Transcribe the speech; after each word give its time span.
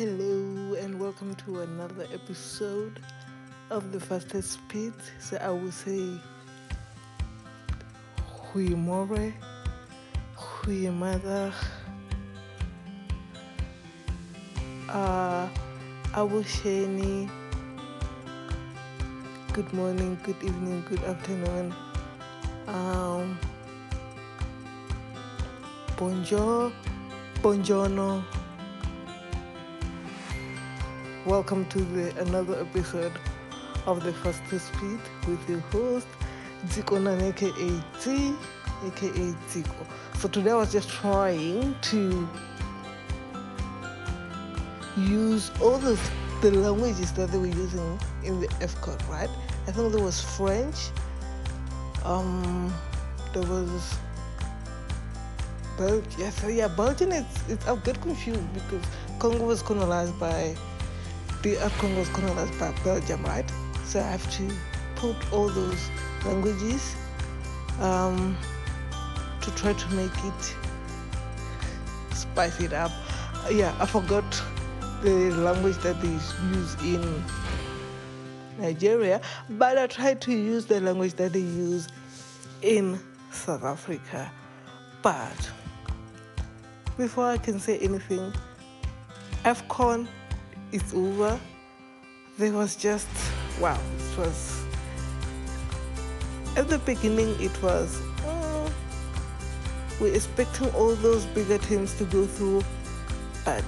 Hello 0.00 0.72
and 0.80 0.98
welcome 0.98 1.34
to 1.44 1.60
another 1.60 2.06
episode 2.14 3.00
of 3.68 3.92
the 3.92 4.00
fastest 4.00 4.52
speed. 4.52 4.94
So 5.18 5.36
I 5.36 5.50
will 5.50 5.70
say 5.70 6.16
Goeiemorgen, 8.48 9.34
Goeiemiddag, 10.38 11.52
uh 14.88 15.48
good 19.52 19.72
morning, 19.74 20.18
good 20.24 20.42
evening, 20.42 20.82
good 20.88 21.04
afternoon. 21.04 21.74
Um 22.68 23.38
Bonjour, 25.98 26.72
Buongiorno. 27.42 28.39
Welcome 31.26 31.66
to 31.66 31.80
the 31.80 32.18
another 32.22 32.58
episode 32.58 33.12
of 33.84 34.02
the 34.02 34.10
Fastest 34.10 34.68
Speed 34.68 34.98
with 35.28 35.50
your 35.50 35.60
host 35.68 36.06
Zikonan 36.68 37.20
aka 37.20 37.82
Z 38.00 38.34
aka 38.86 39.34
Ziko. 39.50 39.86
So 40.16 40.28
today 40.28 40.52
I 40.52 40.54
was 40.54 40.72
just 40.72 40.88
trying 40.88 41.76
to 41.82 42.26
use 44.96 45.50
all 45.60 45.76
the 45.76 46.00
the 46.40 46.52
languages 46.52 47.12
that 47.12 47.30
they 47.30 47.36
were 47.36 47.48
using 47.48 48.00
in 48.24 48.40
the 48.40 48.48
AFCON, 48.64 49.06
right? 49.10 49.28
I 49.68 49.72
think 49.72 49.92
there 49.92 50.02
was 50.02 50.22
French, 50.22 50.88
um, 52.02 52.72
there 53.34 53.42
was 53.42 53.94
Belgium. 55.76 56.12
Yes, 56.16 56.42
yeah, 56.48 56.68
Belgium. 56.68 57.12
It's 57.12 57.48
it's 57.50 57.68
I 57.68 57.76
get 57.76 58.00
confused 58.00 58.54
because 58.54 58.86
Congo 59.18 59.44
was 59.44 59.60
colonized 59.60 60.18
by 60.18 60.56
the 61.42 61.56
Congo 61.78 62.00
was 62.00 62.08
colonized 62.10 62.58
by 62.58 62.72
Belgium, 62.84 63.22
right? 63.24 63.50
So 63.84 64.00
I 64.00 64.04
have 64.04 64.30
to 64.36 64.50
put 64.96 65.16
all 65.32 65.48
those 65.48 65.90
languages 66.24 66.94
um, 67.80 68.36
to 69.40 69.50
try 69.54 69.72
to 69.72 69.94
make 69.94 70.12
it 70.24 70.54
spice 72.12 72.60
it 72.60 72.72
up. 72.72 72.92
Yeah, 73.50 73.74
I 73.80 73.86
forgot 73.86 74.24
the 75.02 75.30
language 75.30 75.78
that 75.78 76.00
they 76.02 76.08
use 76.08 76.74
in 76.82 77.24
Nigeria, 78.58 79.20
but 79.50 79.78
I 79.78 79.86
tried 79.86 80.20
to 80.22 80.32
use 80.32 80.66
the 80.66 80.80
language 80.80 81.14
that 81.14 81.32
they 81.32 81.40
use 81.40 81.88
in 82.60 83.00
South 83.32 83.64
Africa. 83.64 84.30
But 85.02 85.50
before 86.98 87.26
I 87.26 87.38
can 87.38 87.58
say 87.58 87.78
anything, 87.78 88.32
AFCON 89.44 90.06
is 90.72 90.94
over. 90.94 91.38
There 92.38 92.52
was 92.52 92.76
just, 92.76 93.08
wow, 93.60 93.78
it 93.98 94.18
was, 94.18 94.64
at 96.56 96.68
the 96.68 96.78
beginning, 96.78 97.36
it 97.40 97.62
was, 97.62 98.00
mm, 98.22 98.72
we're 100.00 100.14
expecting 100.14 100.70
all 100.70 100.94
those 100.96 101.26
bigger 101.26 101.58
teams 101.58 101.94
to 101.98 102.04
go 102.04 102.24
through, 102.24 102.62
but 103.44 103.64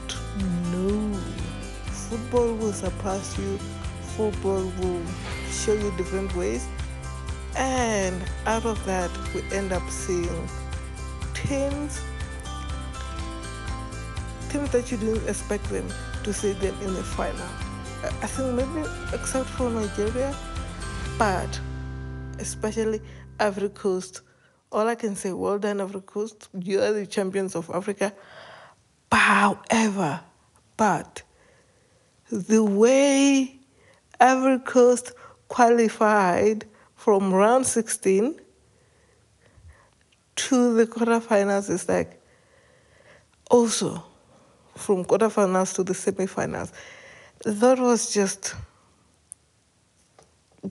no. 0.72 1.12
Football 2.08 2.54
will 2.54 2.72
surpass 2.72 3.38
you, 3.38 3.58
football 4.16 4.72
will 4.80 5.02
show 5.50 5.74
you 5.74 5.92
different 5.96 6.34
ways, 6.34 6.66
and 7.56 8.22
out 8.46 8.64
of 8.64 8.82
that, 8.86 9.10
we 9.34 9.42
end 9.54 9.72
up 9.72 9.88
seeing 9.90 10.48
teams 11.34 12.00
teams 14.52 14.70
that 14.70 14.90
you 14.92 14.98
didn't 14.98 15.26
expect 15.26 15.64
them 15.70 15.88
to 16.22 16.30
see 16.32 16.52
them 16.52 16.74
in 16.82 16.92
the 16.92 17.02
final. 17.02 17.46
I 18.04 18.26
think 18.26 18.54
maybe 18.54 18.86
except 19.14 19.48
for 19.48 19.70
Nigeria, 19.70 20.34
but 21.18 21.58
especially 22.38 23.00
Ivory 23.40 23.70
Coast. 23.70 24.20
All 24.70 24.86
I 24.88 24.94
can 24.94 25.16
say, 25.16 25.32
well 25.32 25.58
done, 25.58 25.80
Ivory 25.80 26.02
Coast. 26.02 26.48
You 26.58 26.82
are 26.82 26.92
the 26.92 27.06
champions 27.06 27.56
of 27.56 27.70
Africa. 27.70 28.12
But 29.08 29.18
however, 29.18 30.20
but 30.76 31.22
the 32.30 32.62
way 32.62 33.58
Ivory 34.20 34.58
Coast 34.58 35.12
qualified 35.48 36.66
from 36.94 37.32
round 37.32 37.66
16 37.66 38.38
to 40.34 40.74
the 40.74 40.86
quarterfinals 40.86 41.70
is 41.70 41.88
like 41.88 42.20
also 43.50 44.11
from 44.82 45.04
quarterfinals 45.04 45.74
to 45.76 45.84
the 45.84 45.92
semifinals. 45.92 46.72
That 47.44 47.78
was 47.78 48.12
just 48.12 48.54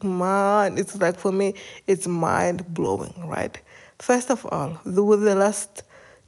man, 0.04 0.78
it's 0.78 0.96
like 1.00 1.18
for 1.18 1.32
me, 1.32 1.54
it's 1.88 2.08
mind 2.08 2.74
blowing, 2.74 3.14
right? 3.26 3.60
First 4.00 4.32
of 4.32 4.46
all, 4.46 4.80
they 4.86 5.02
were 5.02 5.18
the 5.18 5.36
last 5.36 5.84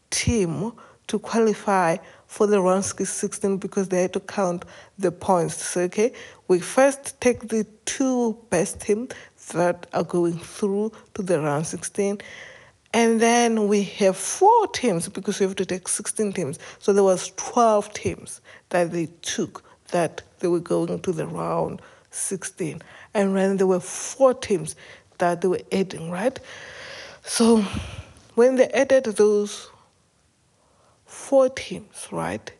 team 0.09 0.73
to 1.07 1.19
qualify 1.19 1.97
for 2.27 2.47
the 2.47 2.61
round 2.61 2.85
16 2.85 3.57
because 3.57 3.89
they 3.89 4.03
had 4.03 4.13
to 4.13 4.19
count 4.19 4.65
the 4.97 5.11
points. 5.11 5.63
So, 5.63 5.81
okay, 5.81 6.13
we 6.47 6.59
first 6.59 7.19
take 7.21 7.49
the 7.49 7.65
two 7.85 8.37
best 8.49 8.81
teams 8.81 9.11
that 9.53 9.87
are 9.93 10.03
going 10.03 10.37
through 10.37 10.91
to 11.13 11.21
the 11.21 11.39
round 11.39 11.67
16 11.67 12.19
and 12.93 13.19
then 13.19 13.67
we 13.67 13.83
have 13.83 14.15
four 14.15 14.67
teams 14.67 15.09
because 15.09 15.39
we 15.39 15.47
have 15.47 15.55
to 15.55 15.65
take 15.65 15.87
16 15.87 16.31
teams. 16.33 16.59
So 16.77 16.93
there 16.93 17.03
was 17.03 17.31
12 17.37 17.91
teams 17.93 18.39
that 18.69 18.91
they 18.91 19.07
took 19.23 19.63
that 19.87 20.21
they 20.39 20.47
were 20.47 20.59
going 20.59 20.99
to 20.99 21.11
the 21.11 21.25
round 21.25 21.81
16. 22.11 22.81
And 23.15 23.35
then 23.35 23.57
there 23.57 23.65
were 23.65 23.79
four 23.79 24.35
teams 24.35 24.75
that 25.17 25.41
they 25.41 25.47
were 25.47 25.61
adding, 25.71 26.11
right? 26.11 26.39
So 27.23 27.65
when 28.35 28.57
they 28.57 28.67
added 28.67 29.05
those 29.05 29.69
four 31.05 31.49
teams, 31.49 32.07
right? 32.11 32.51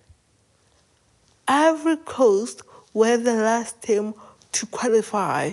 Ivory 1.48 1.98
Coast 1.98 2.64
were 2.94 3.18
the 3.18 3.34
last 3.36 3.82
team 3.84 4.16
to 4.54 4.66
qualify, 4.68 5.52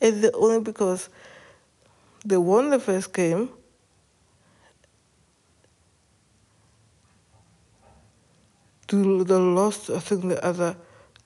and 0.00 0.22
the 0.22 0.32
only 0.32 0.60
because 0.60 1.08
they 2.24 2.36
won 2.36 2.70
the 2.70 2.78
first 2.78 3.12
game 3.12 3.48
to 8.92 9.24
the 9.24 9.38
lost, 9.38 9.88
I 9.88 10.00
think, 10.00 10.28
the 10.28 10.44
other 10.44 10.76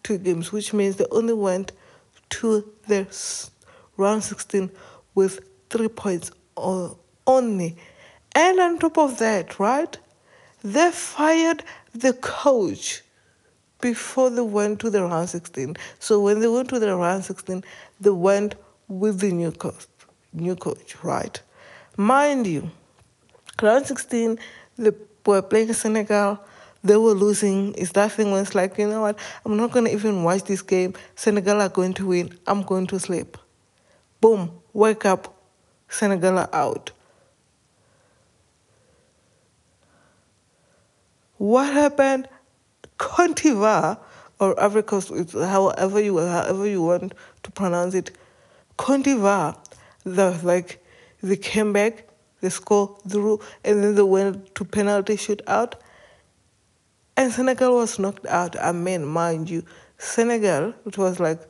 two 0.04 0.18
games, 0.18 0.52
which 0.52 0.72
means 0.72 0.96
they 0.96 1.06
only 1.10 1.34
went 1.34 1.72
to 2.30 2.72
the 2.86 3.08
round 3.96 4.22
16 4.22 4.70
with 5.16 5.40
three 5.68 5.88
points 5.88 6.30
only. 6.56 7.76
And 8.36 8.60
on 8.60 8.78
top 8.78 8.98
of 8.98 9.18
that, 9.18 9.58
right, 9.58 9.98
they 10.62 10.92
fired 10.92 11.64
the 11.92 12.12
coach 12.12 13.02
before 13.80 14.30
they 14.30 14.42
went 14.42 14.78
to 14.80 14.90
the 14.90 15.02
round 15.02 15.28
16. 15.28 15.76
So 15.98 16.20
when 16.20 16.38
they 16.38 16.48
went 16.48 16.68
to 16.68 16.78
the 16.78 16.94
round 16.94 17.24
16, 17.24 17.64
they 18.00 18.10
went 18.10 18.54
with 18.86 19.18
the 19.18 19.32
new 19.32 19.50
coach, 19.50 19.86
new 20.32 20.54
coach, 20.54 21.02
right? 21.02 21.40
Mind 21.96 22.46
you, 22.46 22.70
round 23.60 23.86
16, 23.86 24.38
they 24.78 24.92
were 25.24 25.42
playing 25.42 25.72
Senegal 25.72 26.38
they 26.82 26.96
were 26.96 27.12
losing. 27.12 27.74
It's 27.74 27.92
that 27.92 28.12
thing 28.12 28.30
when 28.30 28.42
it's 28.42 28.54
like, 28.54 28.78
you 28.78 28.88
know 28.88 29.02
what, 29.02 29.18
I'm 29.44 29.56
not 29.56 29.72
going 29.72 29.86
to 29.86 29.92
even 29.92 30.22
watch 30.22 30.44
this 30.44 30.62
game. 30.62 30.94
Senegal 31.14 31.60
are 31.60 31.68
going 31.68 31.94
to 31.94 32.06
win. 32.06 32.38
I'm 32.46 32.62
going 32.62 32.86
to 32.88 32.98
sleep. 32.98 33.36
Boom, 34.20 34.50
wake 34.72 35.04
up. 35.04 35.34
Senegal 35.88 36.38
are 36.38 36.50
out. 36.52 36.90
What 41.38 41.72
happened? 41.72 42.28
D'Ivoire, 42.98 43.98
or 44.40 44.58
Africa, 44.58 45.02
however 45.32 46.00
you 46.00 46.18
however 46.18 46.66
you 46.66 46.82
want 46.82 47.14
to 47.42 47.50
pronounce 47.50 47.94
it, 47.94 48.10
d'Ivoire, 48.78 49.56
the, 50.04 50.38
like 50.42 50.82
they 51.22 51.36
came 51.36 51.74
back, 51.74 52.08
they 52.40 52.48
scored 52.48 53.02
through, 53.08 53.40
and 53.64 53.84
then 53.84 53.94
they 53.94 54.02
went 54.02 54.54
to 54.54 54.64
penalty 54.64 55.16
shootout 55.16 55.74
and 57.16 57.32
Senegal 57.32 57.74
was 57.76 57.98
knocked 57.98 58.26
out. 58.26 58.58
I 58.60 58.72
mean, 58.72 59.04
mind 59.04 59.48
you, 59.48 59.64
Senegal, 59.98 60.74
it 60.84 60.98
was 60.98 61.18
like 61.18 61.40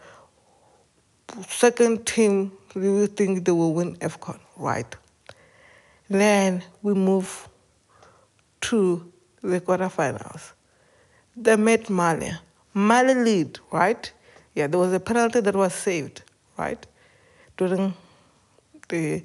second 1.49 2.07
team, 2.07 2.53
you 2.75 3.07
think 3.07 3.45
they 3.45 3.53
will 3.53 3.75
win 3.75 3.97
AFCON, 3.97 4.39
right? 4.57 4.95
Then 6.09 6.63
we 6.83 6.95
move 6.95 7.49
to 8.63 9.13
the 9.43 9.61
quarterfinals. 9.61 10.53
They 11.37 11.57
met 11.57 11.91
Mali. 11.91 12.31
Mali 12.73 13.15
lead, 13.15 13.59
right? 13.73 14.13
Yeah, 14.55 14.69
there 14.69 14.79
was 14.79 14.93
a 14.93 15.01
penalty 15.01 15.41
that 15.41 15.55
was 15.55 15.75
saved, 15.75 16.23
right? 16.57 16.87
During 17.57 17.95
the 18.89 19.23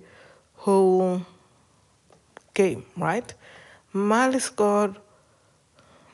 whole 0.56 1.22
game, 2.54 2.86
right? 2.98 3.34
Mali 3.94 4.40
scored 4.40 4.98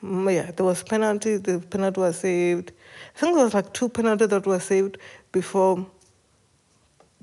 yeah, 0.02 0.50
there 0.52 0.64
was 0.64 0.82
penalty. 0.82 1.36
The 1.36 1.60
penalty 1.60 2.00
was 2.00 2.18
saved. 2.18 2.72
I 3.16 3.18
think 3.18 3.34
there 3.34 3.44
was 3.44 3.54
like 3.54 3.72
two 3.72 3.88
penalties 3.88 4.28
that 4.28 4.46
were 4.46 4.60
saved 4.60 4.98
before 5.32 5.86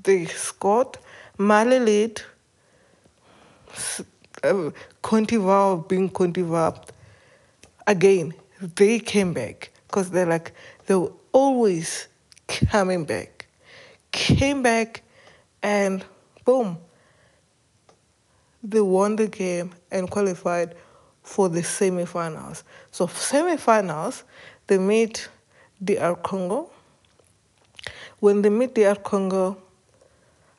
they 0.02 0.26
scored. 0.26 0.98
Mali 1.38 1.78
lead. 1.78 2.22
Uh, 4.42 4.70
Contivar 5.02 5.88
being 5.88 6.10
Contivar 6.10 6.82
again. 7.86 8.34
They 8.60 8.98
came 8.98 9.32
back 9.32 9.70
because 9.86 10.10
they're 10.10 10.26
like 10.26 10.52
they 10.86 10.94
were 10.94 11.12
always 11.32 12.08
coming 12.46 13.04
back. 13.04 13.46
Came 14.12 14.62
back, 14.62 15.02
and 15.62 16.04
boom. 16.44 16.78
They 18.62 18.80
won 18.80 19.16
the 19.16 19.28
game 19.28 19.72
and 19.90 20.10
qualified 20.10 20.74
for 21.26 21.48
the 21.48 21.60
semifinals. 21.60 22.62
So 22.92 23.08
semifinals, 23.08 24.22
they 24.68 24.78
meet 24.78 25.28
DR 25.82 26.14
Congo. 26.22 26.70
When 28.20 28.42
they 28.42 28.48
meet 28.48 28.74
DR 28.74 28.94
Congo, 29.02 29.58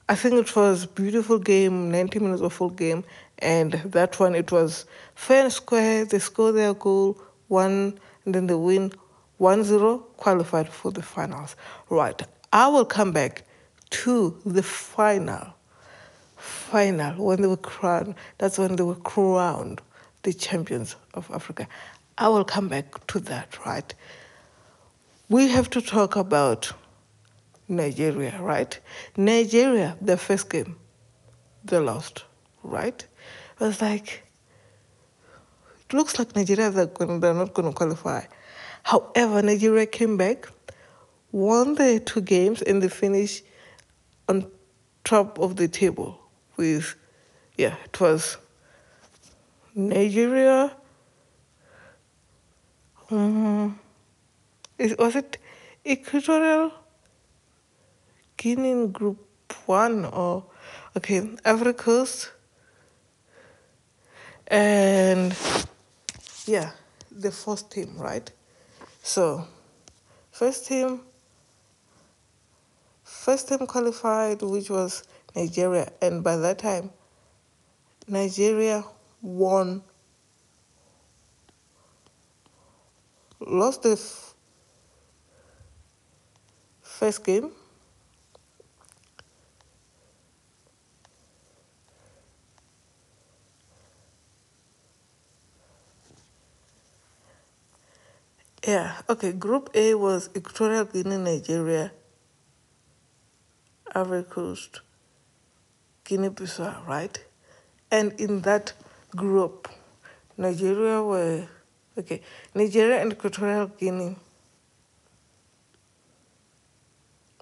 I 0.09 0.15
think 0.15 0.35
it 0.35 0.55
was 0.55 0.85
beautiful 0.85 1.39
game, 1.39 1.89
90 1.89 2.19
minutes 2.19 2.41
of 2.41 2.51
full 2.51 2.69
game, 2.69 3.05
and 3.39 3.71
that 3.85 4.19
one 4.19 4.35
it 4.35 4.51
was 4.51 4.85
fair 5.15 5.45
and 5.45 5.53
square. 5.53 6.03
They 6.03 6.19
score 6.19 6.51
their 6.51 6.73
goal, 6.73 7.17
one, 7.47 7.97
and 8.25 8.35
then 8.35 8.47
they 8.47 8.55
win 8.55 8.91
1-0, 9.39 10.03
qualified 10.17 10.67
for 10.67 10.91
the 10.91 11.01
finals. 11.01 11.55
Right, 11.89 12.21
I 12.51 12.67
will 12.67 12.85
come 12.85 13.13
back 13.13 13.43
to 13.89 14.37
the 14.45 14.63
final. 14.63 15.53
Final, 16.35 17.25
when 17.25 17.41
they 17.41 17.47
were 17.47 17.57
crowned, 17.57 18.15
that's 18.37 18.57
when 18.59 18.75
they 18.75 18.83
were 18.83 18.95
crowned 18.95 19.81
the 20.27 20.33
champions 20.33 20.97
of 21.13 21.31
Africa. 21.31 21.65
I 22.17 22.27
will 22.27 22.43
come 22.43 22.67
back 22.67 23.07
to 23.07 23.19
that, 23.31 23.65
right? 23.65 23.93
We 25.29 25.47
have 25.47 25.69
to 25.69 25.79
talk 25.79 26.17
about 26.17 26.73
Nigeria, 27.69 28.37
right? 28.41 28.77
Nigeria, 29.15 29.95
the 30.01 30.17
first 30.17 30.49
game, 30.49 30.75
they 31.63 31.79
lost, 31.79 32.25
right? 32.61 32.99
It 33.01 33.63
was 33.63 33.81
like, 33.81 34.27
it 35.85 35.93
looks 35.93 36.19
like 36.19 36.35
Nigeria, 36.35 36.71
they're, 36.71 36.87
going, 36.87 37.21
they're 37.21 37.33
not 37.33 37.53
going 37.53 37.69
to 37.69 37.73
qualify. 37.73 38.23
However, 38.83 39.41
Nigeria 39.41 39.85
came 39.85 40.17
back, 40.17 40.49
won 41.31 41.75
the 41.75 42.01
two 42.01 42.19
games, 42.19 42.61
and 42.61 42.83
they 42.83 42.89
finished 42.89 43.45
on 44.27 44.51
top 45.05 45.39
of 45.39 45.55
the 45.55 45.69
table 45.69 46.19
with, 46.57 46.95
yeah, 47.55 47.77
it 47.85 48.01
was 48.01 48.35
Nigeria. 49.77 50.75
Um, 53.11 53.79
is, 54.77 54.95
was 54.97 55.15
it 55.15 55.37
Equatorial 55.85 56.71
Guinea 58.37 58.87
Group 58.87 59.23
1 59.67 60.05
or, 60.05 60.45
okay, 60.97 61.29
Ivory 61.45 61.73
Coast. 61.73 62.31
And 64.47 65.35
yeah, 66.45 66.71
the 67.11 67.31
first 67.31 67.69
team, 67.71 67.97
right? 67.97 68.31
So, 69.03 69.47
first 70.31 70.67
team, 70.67 71.01
first 73.03 73.47
team 73.47 73.59
qualified, 73.67 74.41
which 74.41 74.69
was 74.69 75.03
Nigeria, 75.35 75.91
and 76.01 76.23
by 76.23 76.35
that 76.37 76.59
time, 76.59 76.91
Nigeria 78.07 78.83
won, 79.21 79.83
lost 83.39 83.83
the 83.83 83.91
f- 83.93 84.33
first 86.81 87.23
game. 87.23 87.51
Yeah, 98.67 99.01
okay. 99.09 99.31
Group 99.31 99.71
A 99.73 99.95
was 99.95 100.29
Equatorial 100.35 100.85
Guinea, 100.85 101.17
Nigeria, 101.17 101.91
Ivory 103.93 104.23
Coast, 104.23 104.79
Guinea 106.05 106.29
Bissau, 106.29 106.85
right? 106.87 107.23
And 107.91 108.13
in 108.19 108.41
that 108.41 108.73
group, 109.17 109.67
Nigeria 110.37 111.03
were, 111.03 111.47
okay, 111.97 112.21
Nigeria 112.55 113.01
and 113.01 113.11
Equatorial 113.11 113.67
Guinea 113.67 114.15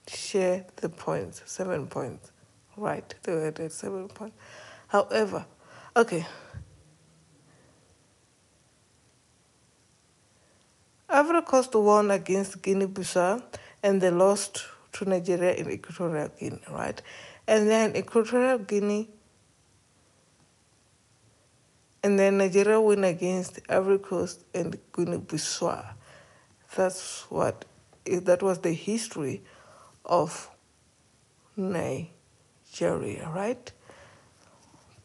share 0.08 0.66
the 0.78 0.90
points, 0.90 1.42
seven 1.46 1.88
points, 1.88 2.32
right? 2.78 3.14
They 3.24 3.34
were 3.34 3.48
at 3.48 3.72
seven 3.72 4.08
points. 4.08 4.36
However, 4.88 5.46
okay. 5.96 6.26
Ivory 11.10 11.42
Coast 11.44 11.76
won 11.76 12.10
against 12.12 12.62
Guinea-Bissau 12.62 13.44
and 13.84 14.02
they 14.02 14.10
lost 14.10 14.66
to 14.94 15.06
Nigeria 15.08 15.54
in 15.54 15.70
Equatorial 15.70 16.30
Guinea, 16.40 16.62
right? 16.72 17.02
And 17.48 17.70
then 17.70 17.96
Equatorial 17.96 18.60
Guinea 18.60 19.10
and 22.06 22.20
then 22.20 22.38
Nigeria 22.38 22.80
win 22.80 23.04
against 23.04 23.60
Ivory 23.68 23.98
Coast 23.98 24.44
and 24.54 24.78
Guinea-Bissau. 24.94 25.84
That's 26.76 27.24
what 27.32 27.66
eh, 28.06 28.20
that 28.22 28.44
was 28.44 28.60
the 28.60 28.74
history 28.74 29.42
of 30.06 30.52
Nigeria, 31.58 33.28
right? 33.34 33.72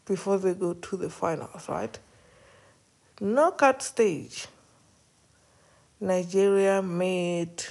Before 0.05 0.37
they 0.37 0.53
go 0.53 0.73
to 0.75 0.95
the 0.95 1.09
finals, 1.09 1.67
right? 1.67 1.97
Knockout 3.19 3.81
stage. 3.81 4.45
Nigeria 5.99 6.83
made 6.83 7.63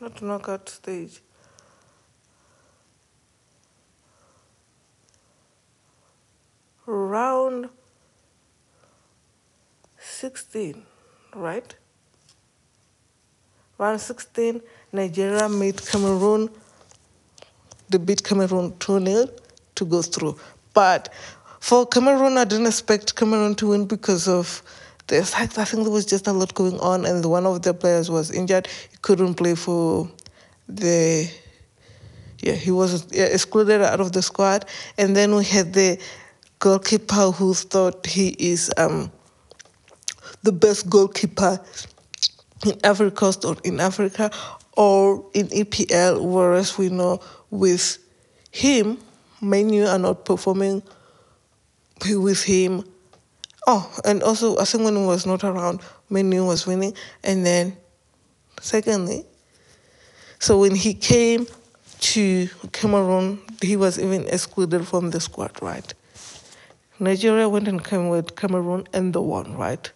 not 0.00 0.20
knockout 0.20 0.68
stage. 0.68 1.20
Round 6.86 7.68
16, 9.98 10.82
right? 11.34 11.74
Round 13.78 14.00
16, 14.00 14.60
Nigeria 14.92 15.48
made 15.48 15.84
Cameroon, 15.86 16.50
they 17.88 17.98
beat 17.98 18.22
Cameroon 18.22 18.74
2 18.78 19.04
0 19.04 19.26
to 19.74 19.84
go 19.84 20.02
through. 20.02 20.38
But 20.74 21.12
for 21.60 21.86
Cameroon, 21.86 22.36
I 22.36 22.44
didn't 22.44 22.66
expect 22.66 23.16
Cameroon 23.16 23.54
to 23.56 23.68
win 23.68 23.86
because 23.86 24.28
of 24.28 24.62
this. 25.06 25.34
I 25.34 25.46
think 25.46 25.84
there 25.84 25.90
was 25.90 26.06
just 26.06 26.26
a 26.26 26.32
lot 26.32 26.54
going 26.54 26.78
on, 26.80 27.06
and 27.06 27.24
one 27.24 27.46
of 27.46 27.62
the 27.62 27.72
players 27.72 28.10
was 28.10 28.30
injured. 28.30 28.66
He 28.90 28.96
couldn't 29.00 29.34
play 29.34 29.54
for 29.54 30.10
the. 30.68 31.30
Yeah, 32.40 32.52
he 32.52 32.70
was 32.70 33.10
excluded 33.12 33.80
out 33.80 34.00
of 34.00 34.12
the 34.12 34.20
squad. 34.20 34.66
And 34.98 35.16
then 35.16 35.34
we 35.34 35.44
had 35.44 35.72
the 35.72 35.98
goalkeeper 36.64 37.30
who 37.30 37.52
thought 37.52 38.06
he 38.06 38.28
is 38.38 38.72
um, 38.78 39.12
the 40.44 40.50
best 40.50 40.88
goalkeeper 40.88 41.60
in 42.64 42.80
Africa 42.82 43.34
or 43.44 43.56
in 43.64 43.80
Africa 43.80 44.30
or 44.72 45.26
in 45.34 45.48
EPL, 45.48 46.24
whereas 46.24 46.78
we 46.78 46.88
know 46.88 47.20
with 47.50 47.98
him, 48.50 48.96
Man 49.42 49.74
U 49.74 49.84
are 49.84 49.98
not 49.98 50.24
performing 50.24 50.82
with 52.08 52.42
him. 52.42 52.82
Oh, 53.66 53.94
and 54.02 54.22
also 54.22 54.56
I 54.56 54.64
think 54.64 54.84
when 54.84 54.96
he 54.96 55.04
was 55.04 55.26
not 55.26 55.44
around, 55.44 55.82
Man 56.08 56.32
U 56.32 56.46
was 56.46 56.66
winning. 56.66 56.94
And 57.22 57.44
then 57.44 57.76
secondly, 58.62 59.26
so 60.38 60.60
when 60.60 60.74
he 60.74 60.94
came 60.94 61.46
to 62.00 62.48
Cameroon, 62.72 63.42
he 63.60 63.76
was 63.76 63.98
even 63.98 64.26
excluded 64.28 64.88
from 64.88 65.10
the 65.10 65.20
squad, 65.20 65.52
right? 65.60 65.92
Nigeria 66.98 67.48
went 67.48 67.68
and 67.68 67.84
came 67.84 68.08
with 68.08 68.36
Cameroon 68.36 68.86
and 68.92 69.12
the 69.12 69.20
won, 69.20 69.56
right? 69.56 69.90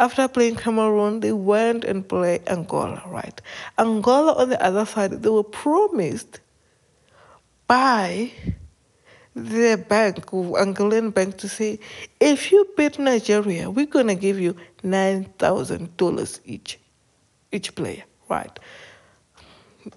After 0.00 0.28
playing 0.28 0.56
Cameroon, 0.56 1.20
they 1.20 1.32
went 1.32 1.84
and 1.84 2.08
played 2.08 2.48
Angola, 2.48 3.02
right? 3.06 3.40
Angola, 3.78 4.34
on 4.34 4.48
the 4.48 4.62
other 4.64 4.86
side, 4.86 5.10
they 5.10 5.28
were 5.28 5.42
promised 5.42 6.40
by 7.66 8.30
the 9.34 9.84
bank, 9.88 10.26
Angolan 10.26 11.12
bank, 11.12 11.36
to 11.38 11.48
say, 11.48 11.78
if 12.20 12.50
you 12.50 12.66
beat 12.76 12.98
Nigeria, 12.98 13.70
we're 13.70 13.86
gonna 13.86 14.14
give 14.14 14.40
you 14.40 14.56
nine 14.82 15.24
thousand 15.38 15.96
dollars 15.96 16.40
each, 16.44 16.78
each 17.52 17.74
player, 17.74 18.04
right? 18.28 18.58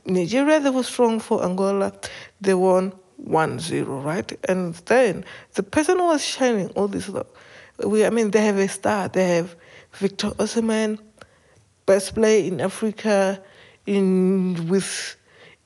Nigeria, 0.05 0.59
they 0.59 0.69
were 0.69 0.83
strong 0.83 1.19
for 1.19 1.43
Angola. 1.43 1.93
They 2.39 2.53
won 2.53 2.93
one 3.23 3.59
zero, 3.59 3.99
right? 4.01 4.31
And 4.49 4.75
then 4.85 5.23
the 5.53 5.63
person 5.63 5.97
who 5.97 6.07
was 6.07 6.23
shining 6.23 6.69
all 6.69 6.87
this 6.87 7.09
we 7.83 8.05
I 8.05 8.09
mean 8.09 8.31
they 8.31 8.43
have 8.45 8.57
a 8.57 8.67
star. 8.67 9.07
They 9.07 9.35
have 9.37 9.55
Victor 9.93 10.31
Osimhen, 10.31 10.99
best 11.85 12.15
player 12.15 12.45
in 12.45 12.61
Africa, 12.61 13.41
in 13.85 14.67
with 14.67 15.15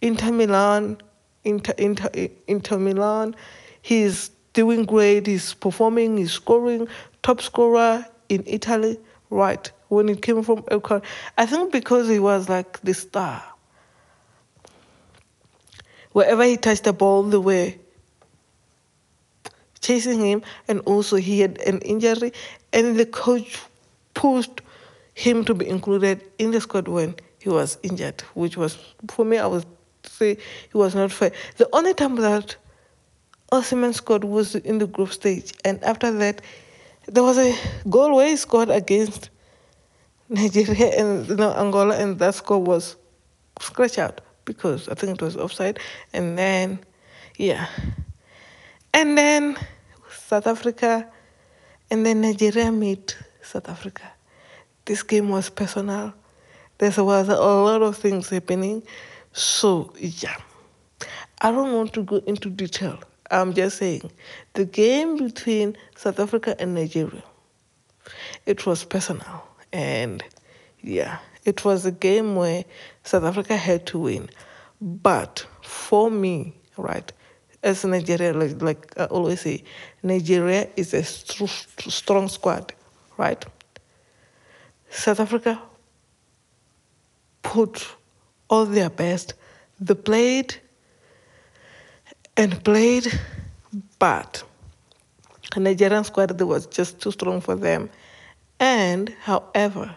Inter 0.02 0.32
Milan, 0.32 0.98
Inter 1.44 1.74
Inter 1.78 2.10
Inter 2.48 2.78
Milan. 2.78 3.36
He's 3.82 4.30
doing 4.54 4.86
great. 4.86 5.28
He's 5.28 5.54
performing. 5.54 6.18
He's 6.18 6.32
scoring. 6.32 6.88
Top 7.24 7.42
scorer 7.42 8.06
in 8.30 8.44
Italy, 8.46 9.00
right? 9.30 9.72
When 9.90 10.08
he 10.08 10.16
came 10.16 10.42
from 10.44 10.64
Elkhorn, 10.70 11.02
I 11.38 11.46
think 11.46 11.72
because 11.72 12.08
he 12.08 12.20
was 12.20 12.50
like 12.50 12.82
the 12.82 12.94
star 12.94 13.44
wherever 16.16 16.46
he 16.46 16.56
touched 16.56 16.86
the 16.86 16.94
ball, 16.94 17.24
they 17.24 17.38
were 17.38 17.74
chasing 19.82 20.22
him, 20.22 20.42
and 20.70 20.80
also 20.86 21.18
he 21.18 21.42
had 21.42 21.58
an 21.64 21.80
injury, 21.80 22.32
and 22.72 22.98
the 22.98 23.06
coach 23.06 23.60
pushed 24.14 24.62
him 25.14 25.44
to 25.44 25.54
be 25.54 25.68
included 25.68 26.24
in 26.40 26.52
the 26.52 26.62
squad 26.62 26.88
when 26.88 27.14
he 27.40 27.50
was 27.50 27.78
injured, 27.84 28.22
which 28.34 28.56
was 28.56 28.78
for 29.10 29.26
me, 29.26 29.38
I 29.38 29.46
would 29.46 29.66
say 30.04 30.38
he 30.72 30.78
was 30.78 30.96
not 30.96 31.12
fair. 31.12 31.34
The 31.58 31.68
only 31.74 31.94
time 31.94 32.16
that 32.16 32.56
Osimhen 33.52 33.94
scored 33.94 34.24
was 34.24 34.56
in 34.56 34.78
the 34.78 34.88
group 34.88 35.12
stage, 35.12 35.52
and 35.66 35.84
after 35.84 36.12
that, 36.12 36.42
there 37.08 37.24
was 37.24 37.38
a 37.38 37.54
goal 37.90 38.16
where 38.16 38.30
he 38.30 38.38
scored 38.38 38.70
against 38.70 39.32
Nigeria 40.30 40.98
and 40.98 41.28
you 41.28 41.36
know, 41.36 41.54
Angola, 41.54 41.98
and 41.98 42.18
that 42.20 42.36
score 42.36 42.64
was 42.64 42.96
scratched 43.60 44.00
out 44.00 44.22
because 44.46 44.88
I 44.90 44.94
think 44.94 45.16
it 45.16 45.22
was 45.22 45.36
offside. 45.36 45.80
And 46.14 46.38
then, 46.38 46.80
yeah. 47.38 47.68
And 48.94 49.18
then 49.18 49.58
South 50.10 50.48
Africa 50.48 51.08
and 51.92 52.06
then 52.06 52.22
Nigeria 52.22 52.72
meet 52.72 53.18
South 53.42 53.70
Africa. 53.70 54.12
This 54.86 55.04
game 55.04 55.30
was 55.30 55.50
personal. 55.50 56.14
There 56.78 56.92
was 56.98 57.30
a 57.30 57.36
lot 57.36 57.82
of 57.82 57.98
things 57.98 58.30
happening. 58.30 58.84
So, 59.34 59.94
yeah. 59.98 60.36
I 61.42 61.52
don't 61.52 61.74
want 61.74 61.94
to 61.94 62.04
go 62.04 62.18
into 62.26 62.50
detail. 62.50 63.00
I'm 63.32 63.54
just 63.54 63.78
saying 63.78 64.12
the 64.54 64.66
game 64.66 65.18
between 65.18 65.76
South 65.96 66.20
Africa 66.20 66.56
and 66.60 66.76
Nigeria, 66.76 67.24
it 68.46 68.66
was 68.66 68.84
personal. 68.86 69.44
And 69.74 70.24
yeah, 70.82 71.20
it 71.46 71.64
was 71.64 71.86
a 71.86 71.92
game 71.92 72.36
where 72.36 72.66
South 73.04 73.24
Africa 73.24 73.56
had 73.56 73.86
to 73.88 74.00
win. 74.00 74.30
But 74.82 75.46
for 75.62 76.12
me, 76.12 76.56
right, 76.76 77.12
as 77.64 77.86
Nigeria, 77.86 78.34
like, 78.34 78.62
like 78.62 78.94
I 79.00 79.06
always 79.06 79.42
say, 79.42 79.64
Nigeria 80.04 80.68
is 80.76 80.94
a 80.94 81.04
st- 81.04 81.50
strong 81.92 82.28
squad, 82.28 82.74
right? 83.18 83.44
South 84.90 85.20
Africa 85.20 85.62
put 87.42 87.88
all 88.50 88.66
their 88.66 88.90
best. 88.90 89.34
They 89.80 89.94
played 89.94 90.56
and 92.38 92.64
played, 92.64 93.08
but 94.00 94.44
Nigerian 95.56 96.04
squad 96.04 96.40
was 96.42 96.66
just 96.68 97.02
too 97.02 97.12
strong 97.12 97.42
for 97.42 97.56
them. 97.56 97.90
And 98.60 99.10
however, 99.22 99.96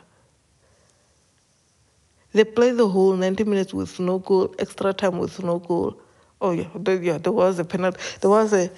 they 2.32 2.44
played 2.44 2.76
the 2.76 2.88
whole 2.88 3.14
90 3.14 3.44
minutes 3.44 3.74
with 3.74 3.98
no 3.98 4.18
goal, 4.18 4.54
extra 4.58 4.92
time 4.92 5.18
with 5.18 5.42
no 5.42 5.58
goal. 5.58 5.98
Oh 6.40 6.52
yeah, 6.52 6.68
yeah, 6.86 7.18
there 7.18 7.32
was 7.32 7.58
a 7.58 7.64
penalty. 7.64 7.98
There 8.20 8.30
was 8.30 8.52
a 8.52 8.70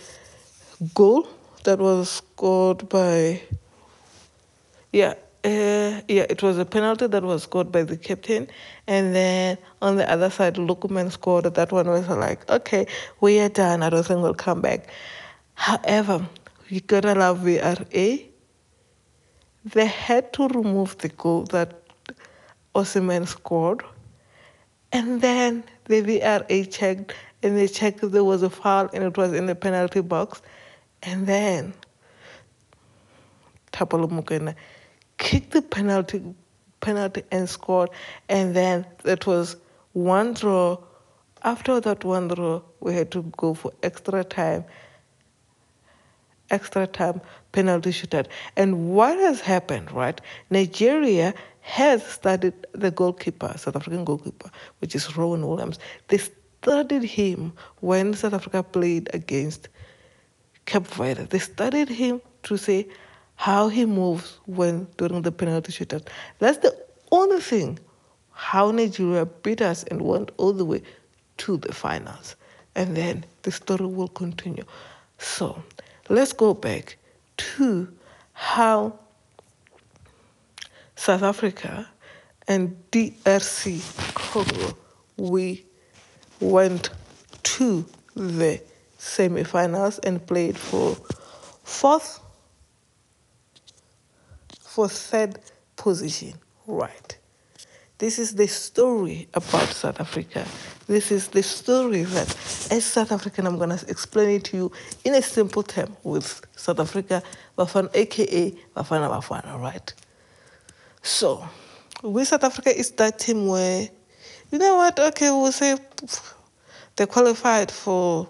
goal 0.94 1.28
that 1.64 1.78
was 1.78 2.08
scored 2.08 2.88
by. 2.88 3.42
Yeah, 4.92 5.14
uh, 5.44 6.00
yeah, 6.08 6.26
it 6.28 6.42
was 6.42 6.58
a 6.58 6.64
penalty 6.64 7.06
that 7.06 7.22
was 7.22 7.42
scored 7.42 7.72
by 7.72 7.82
the 7.82 7.96
captain, 7.96 8.48
and 8.86 9.14
then 9.14 9.58
on 9.82 9.96
the 9.96 10.10
other 10.10 10.30
side, 10.30 10.54
Lookman 10.54 11.10
scored. 11.10 11.44
That 11.44 11.72
one 11.72 11.88
was 11.88 12.08
like, 12.08 12.48
okay, 12.50 12.86
we 13.20 13.40
are 13.40 13.48
done. 13.48 13.82
I 13.82 13.90
don't 13.90 14.06
think 14.06 14.22
we'll 14.22 14.34
come 14.34 14.60
back. 14.60 14.88
However, 15.54 16.26
you 16.68 16.80
gotta 16.80 17.14
love 17.14 17.40
VRA. 17.40 18.26
They 19.64 19.86
had 19.86 20.32
to 20.34 20.48
remove 20.48 20.96
the 20.98 21.08
goal 21.08 21.44
that 21.44 21.79
Osimhen 22.74 23.26
scored. 23.26 23.82
And 24.92 25.20
then 25.20 25.64
the 25.84 26.02
VRA 26.02 26.70
checked 26.70 27.14
and 27.42 27.56
they 27.56 27.68
checked 27.68 28.02
if 28.02 28.12
there 28.12 28.24
was 28.24 28.42
a 28.42 28.50
foul 28.50 28.88
and 28.92 29.04
it 29.04 29.16
was 29.16 29.32
in 29.32 29.46
the 29.46 29.54
penalty 29.54 30.00
box. 30.00 30.42
And 31.02 31.26
then 31.26 31.72
Mokoena 33.72 34.54
kicked 35.18 35.52
the 35.52 35.62
penalty 35.62 36.22
penalty 36.80 37.22
and 37.30 37.48
scored. 37.48 37.90
And 38.28 38.54
then 38.54 38.86
it 39.04 39.26
was 39.26 39.56
one 39.92 40.34
draw. 40.34 40.78
After 41.42 41.80
that 41.80 42.04
one 42.04 42.28
draw, 42.28 42.62
we 42.80 42.94
had 42.94 43.10
to 43.12 43.22
go 43.36 43.54
for 43.54 43.72
extra 43.82 44.24
time. 44.24 44.64
Extra 46.50 46.86
time 46.86 47.20
penalty 47.52 47.90
shootout. 47.90 48.26
And 48.56 48.90
what 48.90 49.16
has 49.18 49.40
happened, 49.40 49.92
right? 49.92 50.20
Nigeria 50.50 51.32
has 51.60 52.04
studied 52.04 52.54
the 52.72 52.90
goalkeeper, 52.90 53.52
South 53.56 53.76
African 53.76 54.04
goalkeeper, 54.04 54.50
which 54.78 54.94
is 54.94 55.06
Ronwen 55.08 55.46
Williams. 55.46 55.78
They 56.08 56.18
studied 56.18 57.04
him 57.04 57.52
when 57.80 58.14
South 58.14 58.34
Africa 58.34 58.62
played 58.62 59.08
against 59.12 59.68
Cape 60.66 60.86
Verde. 60.86 61.24
They 61.24 61.38
studied 61.38 61.88
him 61.88 62.20
to 62.44 62.56
see 62.56 62.88
how 63.36 63.68
he 63.68 63.86
moves 63.86 64.38
when 64.46 64.86
during 64.96 65.22
the 65.22 65.32
penalty 65.32 65.72
shootout. 65.72 66.06
That's 66.38 66.58
the 66.58 66.76
only 67.10 67.40
thing 67.40 67.78
how 68.32 68.70
Nigeria 68.70 69.26
beat 69.26 69.60
us 69.60 69.84
and 69.84 70.02
went 70.02 70.30
all 70.38 70.52
the 70.52 70.64
way 70.64 70.82
to 71.38 71.56
the 71.56 71.74
finals. 71.74 72.36
And 72.74 72.96
then 72.96 73.24
the 73.42 73.52
story 73.52 73.86
will 73.86 74.08
continue. 74.08 74.64
So 75.18 75.62
let's 76.08 76.32
go 76.32 76.54
back 76.54 76.96
to 77.36 77.88
how 78.32 78.98
South 81.00 81.22
Africa 81.22 81.88
and 82.46 82.76
DRC 82.92 83.80
Congo, 84.12 84.76
we 85.16 85.64
went 86.40 86.90
to 87.42 87.86
the 88.14 88.60
semifinals 88.98 89.98
and 90.04 90.26
played 90.26 90.58
for 90.58 90.94
fourth, 91.64 92.20
for 94.60 94.90
third 94.90 95.38
position. 95.74 96.34
Right. 96.66 97.16
This 97.96 98.18
is 98.18 98.34
the 98.34 98.46
story 98.46 99.26
about 99.32 99.68
South 99.68 100.02
Africa. 100.02 100.46
This 100.86 101.10
is 101.10 101.28
the 101.28 101.42
story 101.42 102.02
that, 102.02 102.28
as 102.70 102.84
South 102.84 103.10
African, 103.10 103.46
I'm 103.46 103.56
going 103.56 103.70
to 103.70 103.88
explain 103.88 104.28
it 104.36 104.44
to 104.44 104.56
you 104.58 104.72
in 105.04 105.14
a 105.14 105.22
simple 105.22 105.62
term 105.62 105.96
with 106.02 106.42
South 106.56 106.78
Africa, 106.78 107.22
Bafana, 107.56 107.88
aka 107.94 108.50
Bafana 108.76 109.08
Bafana, 109.08 109.58
right? 109.58 109.94
So, 111.02 111.48
we 112.02 112.24
South 112.24 112.44
Africa 112.44 112.76
is 112.76 112.90
that 112.92 113.18
team 113.18 113.46
where, 113.46 113.88
you 114.50 114.58
know 114.58 114.76
what, 114.76 114.98
okay, 114.98 115.30
we'll 115.30 115.52
say 115.52 115.76
they 116.96 117.06
qualified 117.06 117.70
for 117.70 118.28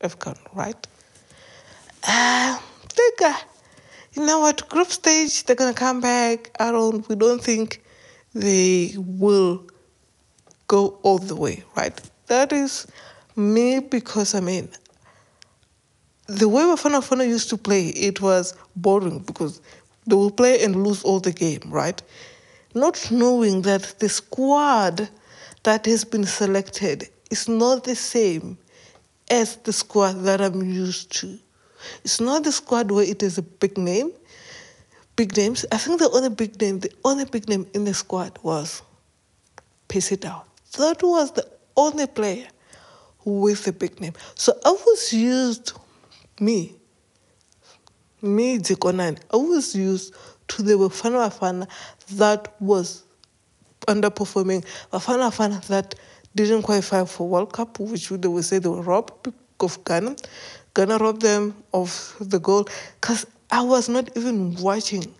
AFCON, 0.00 0.36
right? 0.54 0.86
Uh, 2.06 2.58
they 2.96 3.10
got, 3.18 3.44
you 4.12 4.24
know 4.24 4.40
what, 4.40 4.68
group 4.68 4.88
stage, 4.88 5.44
they're 5.44 5.56
going 5.56 5.72
to 5.72 5.78
come 5.78 6.00
back. 6.00 6.50
Don't, 6.58 7.08
we 7.08 7.16
don't 7.16 7.42
think 7.42 7.82
they 8.34 8.94
will 8.96 9.66
go 10.68 10.98
all 11.02 11.18
the 11.18 11.34
way, 11.34 11.64
right? 11.76 11.98
That 12.26 12.52
is 12.52 12.86
me 13.34 13.80
because, 13.80 14.34
I 14.34 14.40
mean, 14.40 14.68
the 16.28 16.48
way 16.48 16.62
Bafana 16.62 17.00
Bafana 17.00 17.26
used 17.26 17.48
to 17.50 17.56
play, 17.56 17.88
it 17.88 18.20
was 18.20 18.54
boring 18.76 19.20
because 19.20 19.60
they 20.08 20.16
will 20.16 20.30
play 20.30 20.62
and 20.64 20.84
lose 20.84 21.02
all 21.04 21.20
the 21.20 21.32
game, 21.32 21.62
right? 21.66 22.02
Not 22.74 23.10
knowing 23.10 23.62
that 23.62 23.94
the 23.98 24.08
squad 24.08 25.08
that 25.64 25.86
has 25.86 26.04
been 26.04 26.24
selected 26.24 27.08
is 27.30 27.48
not 27.48 27.84
the 27.84 27.94
same 27.94 28.58
as 29.30 29.56
the 29.56 29.72
squad 29.72 30.22
that 30.22 30.40
I'm 30.40 30.62
used 30.62 31.12
to. 31.20 31.38
It's 32.04 32.20
not 32.20 32.44
the 32.44 32.52
squad 32.52 32.90
where 32.90 33.04
it 33.04 33.22
is 33.22 33.38
a 33.38 33.42
big 33.42 33.78
name, 33.78 34.12
big 35.16 35.36
names. 35.36 35.64
I 35.70 35.78
think 35.78 36.00
the 36.00 36.10
only 36.10 36.30
big 36.30 36.60
name, 36.60 36.80
the 36.80 36.92
only 37.04 37.24
big 37.24 37.48
name 37.48 37.66
in 37.74 37.84
the 37.84 37.94
squad 37.94 38.38
was 38.42 38.82
Tau. 39.88 40.44
That 40.78 41.02
was 41.02 41.32
the 41.32 41.46
only 41.76 42.06
player 42.06 42.46
with 43.24 43.66
a 43.66 43.72
big 43.72 44.00
name. 44.00 44.14
So 44.34 44.58
I 44.64 44.70
was 44.70 45.12
used, 45.12 45.72
me, 46.40 46.77
me 48.22 48.58
Zikonani, 48.58 49.18
I 49.32 49.36
was 49.36 49.74
used 49.74 50.14
to 50.48 50.62
the 50.62 50.72
Bafana 50.72 51.30
Bafana 51.30 51.68
that 52.16 52.54
was 52.60 53.04
underperforming, 53.86 54.64
Bafana 54.92 55.30
Bafana 55.30 55.66
that 55.68 55.94
didn't 56.34 56.62
qualify 56.62 57.04
for 57.04 57.28
World 57.28 57.52
Cup, 57.52 57.78
which 57.80 58.08
they 58.08 58.28
would 58.28 58.44
say 58.44 58.58
they 58.58 58.68
were 58.68 58.82
robbed 58.82 59.32
of 59.60 59.84
Ghana. 59.84 60.16
Ghana 60.74 60.98
robbed 60.98 61.22
them 61.22 61.54
of 61.72 62.16
the 62.20 62.38
goal 62.38 62.68
because 63.00 63.26
I 63.50 63.62
was 63.62 63.88
not 63.88 64.16
even 64.16 64.54
watching 64.56 65.14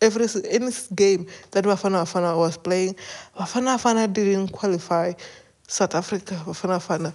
every 0.00 0.26
any 0.48 0.70
game 0.94 1.26
that 1.50 1.64
Bafana 1.64 2.04
Bafana 2.04 2.36
was 2.36 2.56
playing. 2.56 2.96
Bafana 3.36 3.76
Bafana 3.76 4.12
didn't 4.12 4.48
qualify 4.48 5.12
South 5.66 5.94
Africa. 5.94 6.34
Bafana 6.46 6.78
Bafana. 6.80 7.12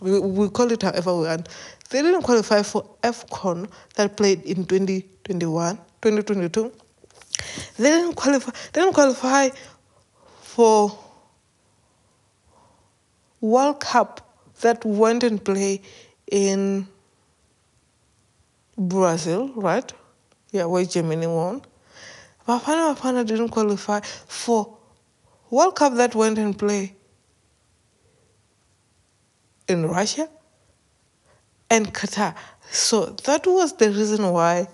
We, 0.00 0.18
we 0.18 0.48
call 0.50 0.70
it 0.72 0.82
however 0.82 1.14
we 1.16 1.26
want. 1.26 1.48
They 1.90 2.02
didn't 2.02 2.22
qualify 2.22 2.62
for 2.62 2.88
AFCON 3.02 3.70
that 3.94 4.16
played 4.16 4.42
in 4.42 4.64
2021, 4.66 5.76
2022. 5.76 6.72
They 7.76 7.90
didn't 7.90 8.14
qualify. 8.14 8.52
They 8.72 8.80
didn't 8.80 8.94
qualify 8.94 9.50
for 10.40 10.98
World 13.40 13.80
Cup 13.80 14.20
that 14.60 14.84
went 14.84 15.22
and 15.22 15.44
play 15.44 15.82
in 16.30 16.88
Brazil, 18.76 19.52
right? 19.54 19.92
Yeah, 20.50 20.64
where 20.64 20.84
Germany 20.84 21.26
won. 21.26 21.62
Bafana 22.48 22.94
Bafana 22.94 23.26
didn't 23.26 23.50
qualify 23.50 24.00
for 24.00 24.76
World 25.50 25.76
Cup 25.76 25.94
that 25.94 26.14
went 26.14 26.38
and 26.38 26.58
play 26.58 26.94
in 29.68 29.86
Russia 29.86 30.28
and 31.70 31.92
Qatar. 31.92 32.34
So 32.70 33.06
that 33.24 33.46
was 33.46 33.76
the 33.76 33.90
reason 33.90 34.30
why 34.32 34.68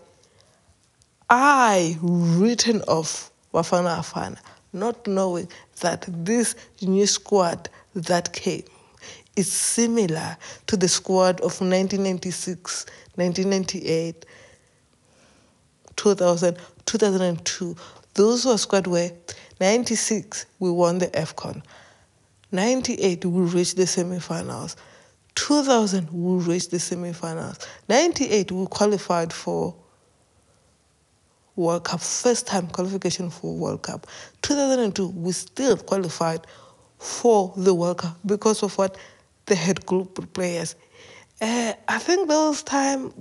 I 1.28 1.97
written 2.02 2.82
off 2.82 3.30
Wafana 3.52 3.99
Bafana, 3.99 4.38
not 4.73 5.06
knowing 5.06 5.49
that 5.80 6.06
this 6.09 6.54
new 6.82 7.06
squad 7.06 7.68
that 7.94 8.32
came 8.32 8.64
is 9.37 9.50
similar 9.50 10.37
to 10.66 10.76
the 10.76 10.88
squad 10.88 11.37
of 11.40 11.61
1996, 11.61 12.87
1998, 13.14 14.26
2000, 15.97 16.56
2002. 16.87 17.76
Those 18.14 18.44
were 18.44 18.59
squad 18.59 18.87
where 18.87 19.12
96 19.61 20.47
we 20.59 20.70
won 20.70 20.99
the 20.99 21.09
AFCON. 21.09 21.62
98 22.52 23.25
we 23.25 23.42
reached 23.42 23.76
the 23.76 23.85
semifinals. 23.85 24.76
2000 25.35 26.11
we 26.11 26.42
reached 26.45 26.71
the 26.71 26.78
semifinals. 26.78 27.66
98 27.88 28.52
we 28.52 28.66
qualified 28.66 29.33
for 29.33 29.75
World 31.57 31.85
Cup, 31.85 32.00
first 32.00 32.47
time 32.47 32.66
qualification 32.69 33.30
for 33.30 33.54
World 33.54 33.83
Cup. 33.83 34.07
2002 34.42 35.09
we 35.09 35.33
still 35.33 35.76
qualified 35.76 36.47
for 36.99 37.52
the 37.57 37.75
World 37.75 37.99
Cup 37.99 38.16
because 38.26 38.62
of 38.62 38.76
what 38.78 38.97
they 39.47 39.54
had 39.54 39.85
group 39.87 40.33
players. 40.33 40.75
Uh, 41.40 41.73
I 41.88 41.99
think 41.99 42.28
those 42.28 42.62
time, 42.62 43.12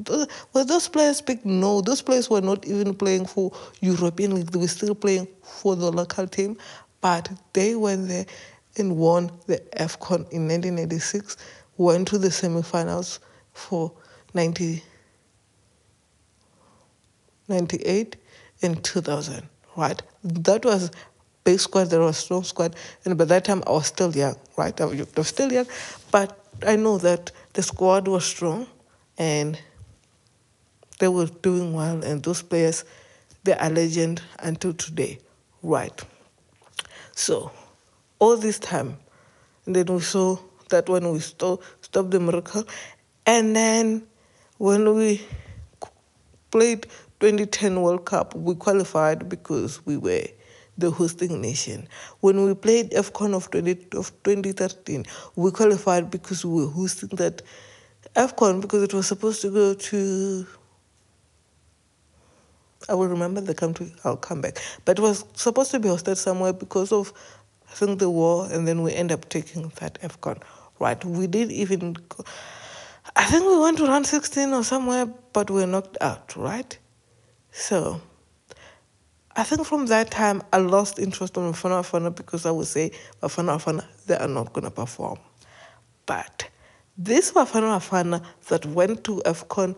were 0.53 0.65
those 0.65 0.89
players 0.89 1.21
big? 1.21 1.45
No, 1.45 1.79
those 1.79 2.01
players 2.01 2.29
were 2.29 2.41
not 2.41 2.67
even 2.67 2.93
playing 2.93 3.25
for 3.25 3.53
European 3.79 4.35
League. 4.35 4.51
They 4.51 4.59
were 4.59 4.67
still 4.67 4.93
playing 4.93 5.27
for 5.41 5.77
the 5.77 5.89
local 5.89 6.27
team, 6.27 6.57
but 6.99 7.31
they 7.53 7.75
went 7.75 8.09
there 8.09 8.25
and 8.79 8.97
won 8.97 9.31
the 9.47 9.57
AFCON 9.77 10.29
in 10.31 10.47
1986, 10.47 11.37
went 11.77 12.07
to 12.07 12.17
the 12.17 12.29
semifinals 12.29 13.19
for 13.53 13.91
90, 14.33 14.83
98 17.47 18.15
and 18.61 18.83
2000, 18.83 19.47
right? 19.75 20.01
That 20.23 20.65
was 20.65 20.91
big 21.43 21.59
squad, 21.59 21.85
there 21.85 22.01
was 22.01 22.17
strong 22.17 22.43
squad, 22.43 22.75
and 23.05 23.17
by 23.17 23.25
that 23.25 23.45
time 23.45 23.63
I 23.65 23.71
was 23.71 23.87
still 23.87 24.15
young, 24.15 24.35
right? 24.57 24.79
I 24.79 24.85
was 24.85 25.27
still 25.27 25.51
young, 25.51 25.67
but 26.11 26.37
I 26.65 26.75
know 26.75 26.97
that 26.97 27.31
the 27.53 27.63
squad 27.63 28.07
was 28.07 28.25
strong 28.25 28.67
and 29.17 29.59
they 30.99 31.07
were 31.07 31.27
doing 31.27 31.73
well, 31.73 32.03
and 32.03 32.21
those 32.21 32.41
players, 32.41 32.83
they 33.45 33.53
are 33.53 33.69
legend 33.69 34.21
until 34.39 34.73
today, 34.73 35.17
right? 35.63 36.01
So, 37.15 37.51
all 38.19 38.37
this 38.37 38.59
time, 38.59 38.97
and 39.65 39.75
then 39.75 39.85
we 39.87 40.01
saw 40.01 40.37
that 40.69 40.87
when 40.87 41.11
we 41.11 41.19
stop, 41.19 41.61
stopped 41.81 42.11
the 42.11 42.19
miracle, 42.19 42.65
and 43.25 43.55
then 43.55 44.03
when 44.57 44.93
we 44.95 45.21
played 46.51 46.83
2010 47.19 47.81
World 47.81 48.05
Cup, 48.05 48.35
we 48.35 48.55
qualified 48.55 49.27
because 49.29 49.85
we 49.85 49.97
were 49.97 50.23
the 50.77 50.89
hosting 50.89 51.41
nation. 51.41 51.87
When 52.21 52.45
we 52.45 52.53
played 52.53 52.91
AFCON 52.91 53.33
of, 53.35 53.51
20, 53.51 53.97
of 53.97 54.11
2013, 54.23 55.05
we 55.35 55.51
qualified 55.51 56.09
because 56.09 56.45
we 56.45 56.63
were 56.63 56.71
hosting 56.71 57.09
that 57.13 57.41
AFCON 58.15 58.61
because 58.61 58.83
it 58.83 58.93
was 58.93 59.07
supposed 59.07 59.41
to 59.41 59.51
go 59.51 59.73
to. 59.73 60.47
I 62.87 62.95
will 62.95 63.07
remember 63.07 63.41
the 63.41 63.53
country, 63.53 63.93
I'll 64.03 64.17
come 64.17 64.41
back. 64.41 64.57
But 64.85 64.97
it 64.97 65.01
was 65.01 65.25
supposed 65.33 65.71
to 65.71 65.79
be 65.79 65.89
hosted 65.89 66.17
somewhere 66.17 66.53
because 66.53 66.91
of, 66.91 67.13
I 67.69 67.73
think, 67.73 67.99
the 67.99 68.09
war, 68.09 68.47
and 68.51 68.67
then 68.67 68.81
we 68.81 68.93
end 68.93 69.11
up 69.11 69.29
taking 69.29 69.71
that 69.79 70.01
AFCON. 70.01 70.41
Right, 70.79 71.03
we 71.05 71.27
did 71.27 71.51
even. 71.51 71.95
I 73.15 73.25
think 73.25 73.45
we 73.45 73.59
went 73.59 73.77
to 73.79 73.85
round 73.85 74.07
16 74.07 74.49
or 74.53 74.63
somewhere, 74.63 75.07
but 75.33 75.49
we 75.49 75.61
were 75.61 75.67
knocked 75.67 75.97
out, 75.99 76.35
right? 76.35 76.77
So 77.51 78.01
I 79.35 79.43
think 79.43 79.65
from 79.65 79.85
that 79.87 80.11
time 80.11 80.41
I 80.51 80.57
lost 80.57 80.99
interest 80.99 81.37
in 81.37 81.43
Bafana 81.43 81.81
Bafana 81.81 82.15
because 82.15 82.45
I 82.45 82.51
would 82.51 82.67
say 82.67 82.91
Bafana 83.21 83.57
Bafana, 83.57 83.85
they 84.05 84.17
are 84.17 84.27
not 84.27 84.53
going 84.53 84.65
to 84.65 84.71
perform. 84.71 85.19
But 86.05 86.49
this 86.97 87.31
Bafana 87.31 87.79
Bafana 87.79 88.23
that 88.49 88.65
went 88.65 89.03
to 89.05 89.21
AFCON 89.25 89.77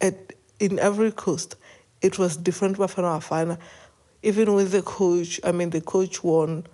at, 0.00 0.34
in 0.60 0.78
Ivory 0.78 1.12
Coast, 1.12 1.56
it 2.02 2.18
was 2.18 2.36
different 2.36 2.76
Bafana 2.76 3.20
Bafana. 3.20 3.58
Even 4.26 4.54
with 4.54 4.72
the 4.72 4.82
coach, 4.82 5.38
I 5.44 5.52
mean, 5.52 5.70
the 5.70 5.80
coach 5.80 6.24
won 6.24 6.66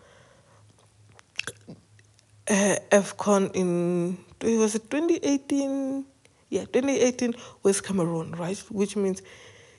uh, 2.48 2.76
AFCON 2.90 3.54
in, 3.54 4.16
was 4.40 4.74
it 4.74 4.90
2018? 4.90 6.06
Yeah, 6.48 6.62
2018 6.62 7.34
with 7.62 7.84
Cameroon, 7.84 8.32
right? 8.36 8.56
Which 8.70 8.96
means 8.96 9.20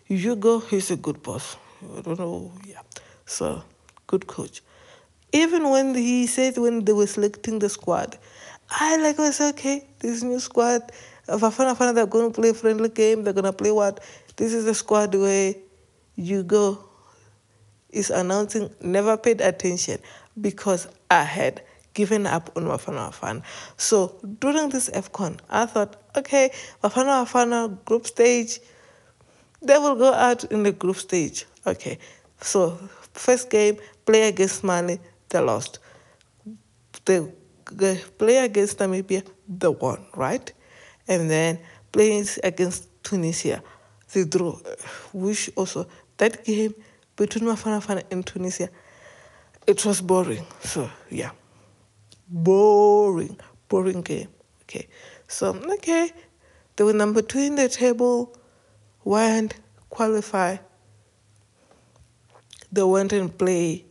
Hugo, 0.06 0.60
he's 0.60 0.92
a 0.92 0.96
good 0.96 1.24
boss. 1.24 1.58
I 1.98 2.02
don't 2.02 2.20
know, 2.20 2.52
yeah. 2.64 2.82
So, 3.26 3.64
good 4.06 4.28
coach. 4.28 4.62
Even 5.32 5.68
when 5.68 5.96
he 5.96 6.28
said 6.28 6.60
when 6.60 6.86
they 6.86 6.94
were 6.94 7.08
selecting 7.08 7.58
the 7.58 7.70
squad, 7.70 8.20
I 8.70 8.98
like 8.98 9.18
was 9.18 9.42
okay, 9.42 9.84
this 9.98 10.22
new 10.22 10.40
squad, 10.40 10.92
Bafana 11.28 11.76
Bafana, 11.76 11.96
they're 11.96 12.06
going 12.06 12.32
to 12.32 12.40
play 12.40 12.54
friendly 12.54 12.90
game, 12.90 13.24
they're 13.24 13.34
going 13.34 13.46
to 13.46 13.52
play 13.52 13.72
what? 13.72 14.00
This 14.36 14.54
is 14.54 14.66
the 14.66 14.76
squad 14.76 15.16
where 15.16 15.56
Hugo 16.16 16.93
is 17.94 18.10
announcing, 18.10 18.70
never 18.82 19.18
paid 19.18 19.42
attention 19.42 20.00
because 20.40 20.88
I 21.10 21.24
had 21.24 21.62
given 21.94 22.26
up 22.26 22.52
on 22.56 22.64
Wafana 22.64 23.12
Bafana. 23.12 23.44
So 23.78 24.20
during 24.40 24.70
this 24.70 24.90
AFCON, 24.90 25.40
I 25.50 25.66
thought, 25.66 25.96
okay, 26.18 26.52
Wafana 26.84 27.26
Bafana 27.26 27.86
group 27.86 28.08
stage, 28.08 28.60
they 29.62 29.78
will 29.78 29.96
go 29.96 30.14
out 30.14 30.44
in 30.46 30.64
the 30.64 30.72
group 30.72 30.98
stage. 30.98 31.46
Okay, 31.66 32.00
so 32.42 32.78
first 33.14 33.50
game, 33.50 33.78
play 34.06 34.28
against 34.28 34.64
Mali, 34.64 35.00
they 35.30 35.40
lost. 35.40 35.80
The, 37.06 37.32
play 38.18 38.38
against 38.38 38.80
Namibia, 38.80 39.26
they 39.48 39.68
won, 39.68 40.06
right? 40.16 40.52
And 41.08 41.30
then 41.30 41.60
playing 41.92 42.26
against 42.44 42.88
Tunisia, 43.04 43.64
they 44.12 44.26
drew, 44.26 44.60
which 45.14 45.50
also, 45.56 45.88
that 46.18 46.44
game 46.46 46.74
between 47.16 47.46
Bafana 47.46 47.82
Bafana 47.82 48.04
and 48.12 48.26
Tunisia, 48.26 48.70
it 49.68 49.86
was 49.86 50.02
boring. 50.02 50.46
So, 50.62 50.90
yeah. 51.10 51.32
Boring, 52.28 53.38
boring 53.68 54.02
game. 54.02 54.30
Okay, 54.64 54.88
so, 55.28 55.56
okay, 55.74 56.12
they 56.76 56.84
were 56.84 56.94
number 56.94 57.22
two 57.22 57.40
in 57.40 57.56
the 57.56 57.70
table 57.70 58.36
went 59.04 59.56
qualify, 59.90 60.58
they 62.72 62.84
went 62.84 63.14
and 63.14 63.38
play 63.38 63.86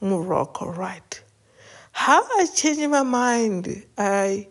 Morocco, 0.00 0.70
right? 0.70 1.22
How 1.90 2.22
I 2.38 2.46
changed 2.54 2.88
my 2.88 3.02
mind, 3.02 3.84
I 3.98 4.48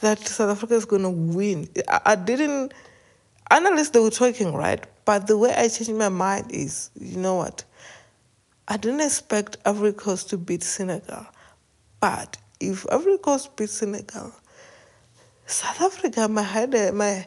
that 0.00 0.18
South 0.26 0.50
Africa 0.50 0.74
is 0.74 0.84
going 0.84 1.02
to 1.02 1.10
win. 1.10 1.68
I, 1.88 2.00
I 2.06 2.14
didn't. 2.16 2.74
Analysts 3.52 3.90
they 3.90 4.00
were 4.00 4.08
talking 4.08 4.54
right, 4.54 4.82
but 5.04 5.26
the 5.26 5.36
way 5.36 5.52
I 5.54 5.68
changed 5.68 5.92
my 5.92 6.08
mind 6.08 6.46
is, 6.50 6.90
you 6.98 7.18
know 7.18 7.34
what? 7.34 7.64
I 8.66 8.78
didn't 8.78 9.02
expect 9.02 9.58
Ivory 9.66 9.92
Coast 9.92 10.30
to 10.30 10.38
beat 10.38 10.62
Senegal, 10.62 11.26
but 12.00 12.38
if 12.60 12.90
Ivory 12.90 13.18
Coast 13.18 13.54
beats 13.54 13.74
Senegal, 13.74 14.32
South 15.44 15.82
Africa 15.82 16.28
my, 16.28 16.40
had 16.40 16.74
a, 16.74 16.92
my, 16.92 17.26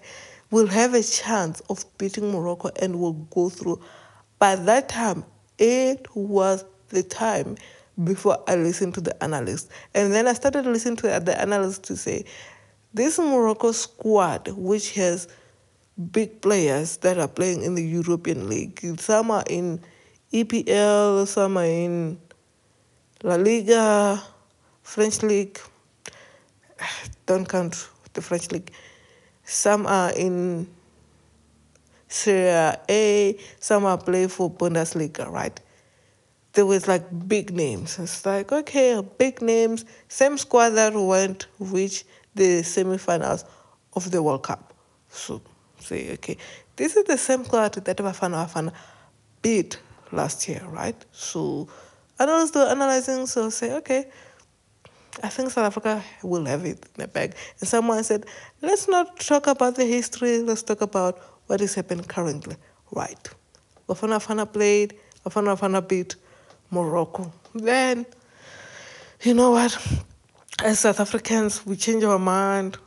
will 0.50 0.66
have 0.66 0.96
a 0.96 1.04
chance 1.04 1.60
of 1.70 1.86
beating 2.00 2.32
Morocco 2.32 2.72
and 2.82 3.00
will 3.00 3.14
go 3.14 3.50
through. 3.50 3.80
By 4.40 4.56
that 4.56 4.90
time, 4.90 5.26
it 5.60 6.08
was 6.16 6.66
the 6.90 7.04
time 7.04 7.56
before 8.04 8.44
I 8.48 8.56
listened 8.56 8.96
to 8.96 9.02
the 9.02 9.24
analyst. 9.24 9.70
And 9.94 10.12
then 10.12 10.28
I 10.28 10.34
started 10.34 10.66
listening 10.66 10.96
to 10.98 11.20
the 11.20 11.40
analyst 11.40 11.84
to 11.84 11.96
say, 11.96 12.26
this 12.96 13.20
Morocco 13.20 13.74
squad, 13.74 14.48
which 14.48 14.96
has 14.96 15.28
big 16.12 16.42
players 16.42 16.98
that 16.98 17.18
are 17.18 17.28
playing 17.28 17.64
in 17.64 17.76
the 17.76 17.84
European 17.84 18.50
League, 18.50 19.00
some 19.00 19.32
are 19.32 19.44
in 19.50 19.80
EPL, 20.34 21.28
some 21.28 21.58
are 21.58 21.66
in 21.66 22.20
La 23.24 23.36
Liga, 23.36 24.22
French 24.84 25.24
League, 25.24 25.60
don't 27.26 27.48
count 27.48 27.90
the 28.14 28.22
French 28.22 28.52
League. 28.52 28.72
Some 29.44 29.86
are 29.86 30.12
in 30.12 30.68
Serie 32.08 32.76
A, 32.90 33.38
some 33.60 33.86
are 33.86 33.98
playing 33.98 34.30
for 34.30 34.50
Bundesliga, 34.50 35.30
right? 35.30 35.60
There 36.54 36.66
was 36.66 36.88
like 36.88 37.28
big 37.28 37.52
names. 37.52 38.00
It's 38.00 38.26
like, 38.26 38.52
okay, 38.52 39.02
big 39.18 39.42
names, 39.42 39.86
same 40.08 40.38
squad 40.38 40.70
that 40.72 40.94
went 40.94 41.48
reach 41.60 42.06
the 42.34 42.62
semifinals 42.62 43.44
of 43.94 44.10
the 44.12 44.24
World 44.24 44.44
Cup. 44.44 44.74
So 45.10 45.42
say, 45.86 46.14
okay, 46.14 46.38
this 46.76 46.96
is 46.96 47.06
the 47.06 47.18
same 47.18 47.46
squad 47.46 47.74
that 47.74 47.98
Bafana 47.98 48.48
Bafana 48.48 48.74
beat 49.42 49.80
last 50.12 50.48
year, 50.48 50.64
right? 50.70 50.96
So 51.12 51.68
analysts 52.20 52.52
do 52.52 52.62
analyzing, 52.62 53.28
so 53.28 53.50
say, 53.50 53.74
okay, 53.76 54.08
I 55.24 55.30
think 55.30 55.52
South 55.52 55.66
Africa 55.66 56.04
will 56.24 56.46
have 56.46 56.66
it 56.66 56.84
in 56.84 57.02
the 57.02 57.08
bag. 57.08 57.36
And 57.60 57.70
someone 57.70 58.04
said, 58.04 58.26
let's 58.62 58.88
not 58.88 59.20
talk 59.20 59.48
about 59.48 59.76
the 59.76 59.86
history, 59.86 60.40
let's 60.40 60.64
talk 60.64 60.82
about 60.82 61.20
what 61.48 61.62
is 61.62 61.76
happening 61.76 62.06
currently. 62.06 62.56
Right. 62.92 63.30
Bafana 63.88 64.20
Bafana 64.20 64.52
played, 64.52 64.96
Bafana 65.26 65.58
Bafana 65.58 65.88
beat 65.88 66.16
Morocco. 66.72 67.32
Then, 67.54 68.06
you 69.22 69.34
know 69.34 69.52
what? 69.52 69.78
As 70.64 70.80
South 70.80 71.00
Africans, 71.00 71.66
we 71.66 71.76
change 71.76 72.04
our 72.04 72.20
mind. 72.20 72.78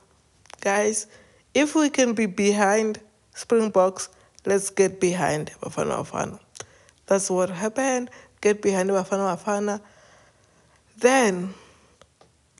Guys, 0.60 1.06
if 1.54 1.74
we 1.74 1.90
can 1.90 2.14
be 2.14 2.26
behind 2.26 3.00
Springboks, 3.34 4.08
let's 4.46 4.70
get 4.70 5.00
behind 5.00 5.50
Bafana 5.60 6.04
Bafana. 6.04 6.40
That's 7.06 7.30
what 7.30 7.50
happened. 7.50 8.10
Get 8.40 8.62
behind 8.62 8.90
Bafana 8.90 9.36
Bafana. 9.36 9.80
Then 10.98 11.54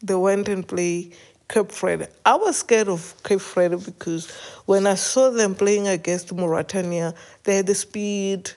they 0.03 0.15
went 0.15 0.49
and 0.49 0.67
played 0.67 1.15
Cape 1.49 1.73
Verde. 1.73 2.07
I 2.25 2.37
was 2.37 2.59
scared 2.59 2.89
of 2.89 3.15
Cape 3.25 3.41
Verde 3.41 3.77
because 3.77 4.31
when 4.67 4.87
I 4.87 4.95
saw 4.95 5.31
them 5.31 5.55
playing 5.55 5.89
against 5.89 6.33
Mauritania, 6.33 7.15
they 7.45 7.57
had 7.57 7.67
the 7.67 7.75
speed, 7.75 8.51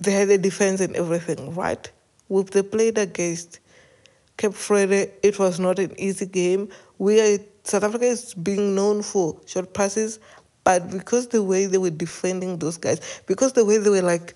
they 0.00 0.12
had 0.12 0.28
the 0.28 0.38
defense 0.38 0.80
and 0.80 0.96
everything, 0.96 1.54
right? 1.54 1.90
With 2.28 2.50
they 2.50 2.62
played 2.62 2.98
against 2.98 3.60
Cape 4.36 4.54
Verde, 4.54 5.10
it 5.22 5.38
was 5.38 5.58
not 5.58 5.78
an 5.78 5.94
easy 5.98 6.26
game. 6.26 6.68
We 6.98 7.20
are, 7.20 7.38
South 7.64 7.84
Africa 7.84 8.06
is 8.06 8.34
being 8.34 8.74
known 8.74 9.02
for 9.02 9.40
short 9.46 9.72
passes, 9.72 10.18
but 10.64 10.90
because 10.90 11.28
the 11.28 11.42
way 11.42 11.66
they 11.66 11.78
were 11.78 11.90
defending 11.90 12.58
those 12.58 12.76
guys, 12.76 13.22
because 13.26 13.52
the 13.52 13.64
way 13.64 13.78
they 13.78 13.90
were 13.90 14.02
like 14.02 14.34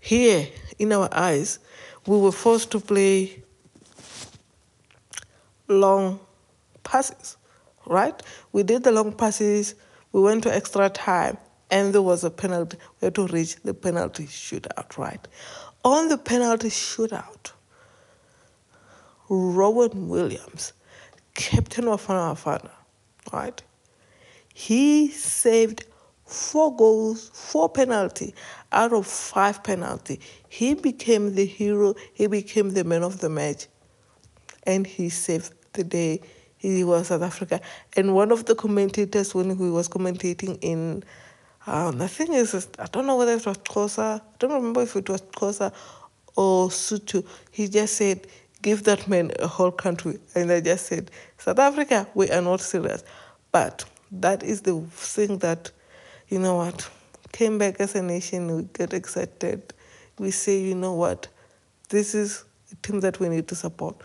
here 0.00 0.48
in 0.78 0.92
our 0.92 1.08
eyes, 1.12 1.58
we 2.06 2.18
were 2.18 2.32
forced 2.32 2.70
to 2.72 2.80
play 2.80 3.42
long 5.68 6.18
passes, 6.82 7.36
right? 7.86 8.20
We 8.52 8.62
did 8.62 8.84
the 8.84 8.92
long 8.92 9.12
passes, 9.12 9.74
we 10.12 10.22
went 10.22 10.44
to 10.44 10.54
extra 10.54 10.88
time, 10.88 11.36
and 11.70 11.92
there 11.92 12.02
was 12.02 12.24
a 12.24 12.30
penalty. 12.30 12.78
We 13.00 13.06
had 13.06 13.14
to 13.16 13.26
reach 13.26 13.56
the 13.56 13.74
penalty 13.74 14.24
shootout, 14.24 14.96
right? 14.96 15.26
On 15.84 16.08
the 16.08 16.18
penalty 16.18 16.68
shootout, 16.68 17.52
Ronwen 19.28 20.06
Williams, 20.06 20.72
captain 21.36 21.86
of 21.88 22.04
Bafana, 22.06 22.70
right? 23.32 23.62
He 24.52 25.10
saved 25.10 25.84
four 26.24 26.74
goals, 26.74 27.30
four 27.32 27.68
penalty 27.68 28.34
out 28.72 28.92
of 28.92 29.06
five 29.06 29.62
penalty. 29.62 30.20
He 30.48 30.74
became 30.74 31.34
the 31.34 31.44
hero. 31.46 31.94
He 32.14 32.26
became 32.26 32.70
the 32.70 32.82
man 32.82 33.02
of 33.02 33.20
the 33.20 33.28
match, 33.28 33.68
and 34.64 34.86
he 34.86 35.08
saved 35.08 35.52
the 35.74 35.84
day 35.84 36.20
he 36.58 36.82
was 36.84 37.08
South 37.08 37.22
Africa. 37.22 37.60
And 37.96 38.14
one 38.14 38.32
of 38.32 38.46
the 38.46 38.54
commentators, 38.54 39.34
when 39.34 39.56
he 39.56 39.70
was 39.70 39.88
commentating 39.88 40.58
in, 40.62 41.04
um, 41.66 41.98
the 41.98 42.08
thing 42.08 42.32
is, 42.32 42.68
I 42.78 42.86
don't 42.86 43.06
know 43.06 43.16
whether 43.16 43.32
it 43.32 43.46
was 43.46 43.58
Xhosa, 43.58 44.20
I 44.20 44.20
don't 44.38 44.52
remember 44.52 44.82
if 44.82 44.96
it 44.96 45.08
was 45.08 45.20
Xhosa 45.22 45.72
or 46.34 46.68
Sotho, 46.68 47.26
he 47.50 47.68
just 47.68 47.94
said, 47.94 48.26
give 48.62 48.84
that 48.84 49.08
man 49.08 49.32
a 49.38 49.46
whole 49.46 49.70
country. 49.70 50.18
And 50.34 50.50
I 50.50 50.60
just 50.60 50.86
said, 50.86 51.10
South 51.38 51.58
Africa, 51.58 52.06
we 52.14 52.30
are 52.30 52.42
not 52.42 52.60
serious. 52.60 53.04
But 53.52 53.84
that 54.10 54.42
is 54.42 54.62
the 54.62 54.80
thing 54.90 55.38
that, 55.38 55.70
you 56.28 56.38
know 56.38 56.56
what, 56.56 56.88
came 57.32 57.58
back 57.58 57.80
as 57.80 57.94
a 57.94 58.02
nation, 58.02 58.54
we 58.54 58.62
get 58.72 58.92
excited. 58.92 59.72
We 60.18 60.30
say, 60.30 60.60
you 60.60 60.74
know 60.74 60.94
what, 60.94 61.28
this 61.90 62.14
is 62.14 62.44
a 62.72 62.76
team 62.76 63.00
that 63.00 63.20
we 63.20 63.28
need 63.28 63.48
to 63.48 63.54
support. 63.54 63.96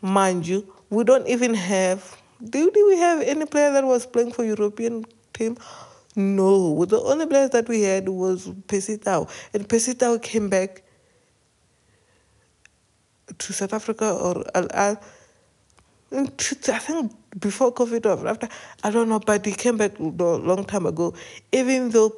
Mind 0.00 0.46
you, 0.46 0.72
we 0.90 1.04
don't 1.04 1.26
even 1.28 1.54
have. 1.54 2.16
Do, 2.42 2.70
do 2.70 2.86
we 2.88 2.96
have 2.98 3.22
any 3.22 3.46
player 3.46 3.72
that 3.72 3.84
was 3.84 4.04
playing 4.04 4.32
for 4.32 4.44
European 4.44 5.04
team? 5.32 5.56
No. 6.16 6.84
The 6.84 7.00
only 7.00 7.26
players 7.26 7.50
that 7.50 7.68
we 7.68 7.82
had 7.82 8.08
was 8.08 8.50
Percy 8.66 8.98
Tau. 8.98 9.28
And 9.54 9.68
Percy 9.68 9.94
Tau 9.94 10.18
came 10.18 10.48
back 10.48 10.82
to 13.46 13.52
South 13.52 13.72
Africa 13.72 14.12
or 14.12 14.44
I 14.54 14.96
think 16.78 17.12
before 17.38 17.72
COVID 17.72 18.06
or 18.06 18.28
after, 18.28 18.48
I 18.84 18.90
don't 18.90 19.08
know, 19.08 19.18
but 19.18 19.46
he 19.46 19.52
came 19.52 19.76
back 19.76 19.98
a 19.98 20.02
long 20.02 20.64
time 20.64 20.86
ago. 20.86 21.14
Even 21.52 21.90
though 21.90 22.12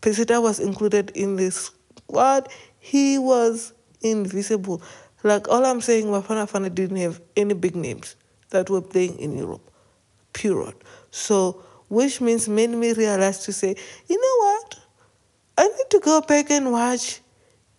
Percy 0.00 0.24
Tau 0.24 0.40
was 0.40 0.60
included 0.60 1.10
in 1.10 1.36
this 1.36 1.70
squad, 1.98 2.48
he 2.78 3.18
was 3.18 3.72
invisible. 4.00 4.82
Like 5.22 5.48
all 5.48 5.64
I'm 5.64 5.80
saying, 5.80 6.06
Bafana 6.06 6.46
Bafana 6.46 6.74
didn't 6.74 6.96
have 6.96 7.20
any 7.36 7.54
big 7.54 7.76
names 7.76 8.16
that 8.50 8.70
were 8.70 8.82
playing 8.82 9.18
in 9.18 9.36
Europe. 9.36 9.70
Period. 10.32 10.74
So, 11.10 11.62
which 11.88 12.20
means 12.20 12.48
made 12.48 12.70
me 12.70 12.92
realize 12.92 13.44
to 13.44 13.52
say, 13.52 13.76
you 14.08 14.16
know 14.16 14.46
what? 14.46 14.80
I 15.56 15.68
need 15.68 15.90
to 15.90 16.00
go 16.00 16.20
back 16.20 16.50
and 16.50 16.72
watch 16.72 17.20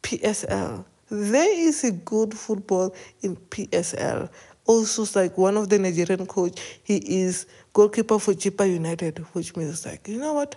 PSL. 0.03 0.85
There 1.09 1.59
is 1.59 1.83
a 1.83 1.91
good 1.91 2.33
football 2.33 2.95
in 3.21 3.35
PSL. 3.35 4.29
Also, 4.65 5.19
like 5.19 5.37
one 5.37 5.57
of 5.57 5.69
the 5.69 5.77
Nigerian 5.77 6.25
coach, 6.25 6.59
he 6.83 6.97
is 6.97 7.45
goalkeeper 7.73 8.17
for 8.17 8.33
Chippa 8.33 8.67
United, 8.67 9.19
which 9.33 9.55
means 9.55 9.85
like, 9.85 10.07
you 10.07 10.17
know 10.17 10.33
what? 10.33 10.55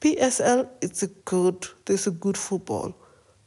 PSL, 0.00 0.66
it's 0.80 1.02
a 1.02 1.08
good, 1.08 1.66
there's 1.84 2.06
a 2.06 2.10
good 2.10 2.38
football, 2.38 2.94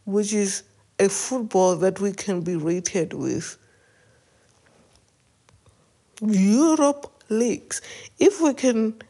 which 0.05 0.33
is 0.33 0.63
a 0.99 1.09
football 1.09 1.75
that 1.77 1.99
we 1.99 2.11
can 2.11 2.41
be 2.41 2.55
rated 2.55 3.13
with. 3.13 3.57
Europe 6.21 7.11
leagues. 7.29 7.81
If 8.19 8.39
we 8.39 8.53
can, 8.53 9.01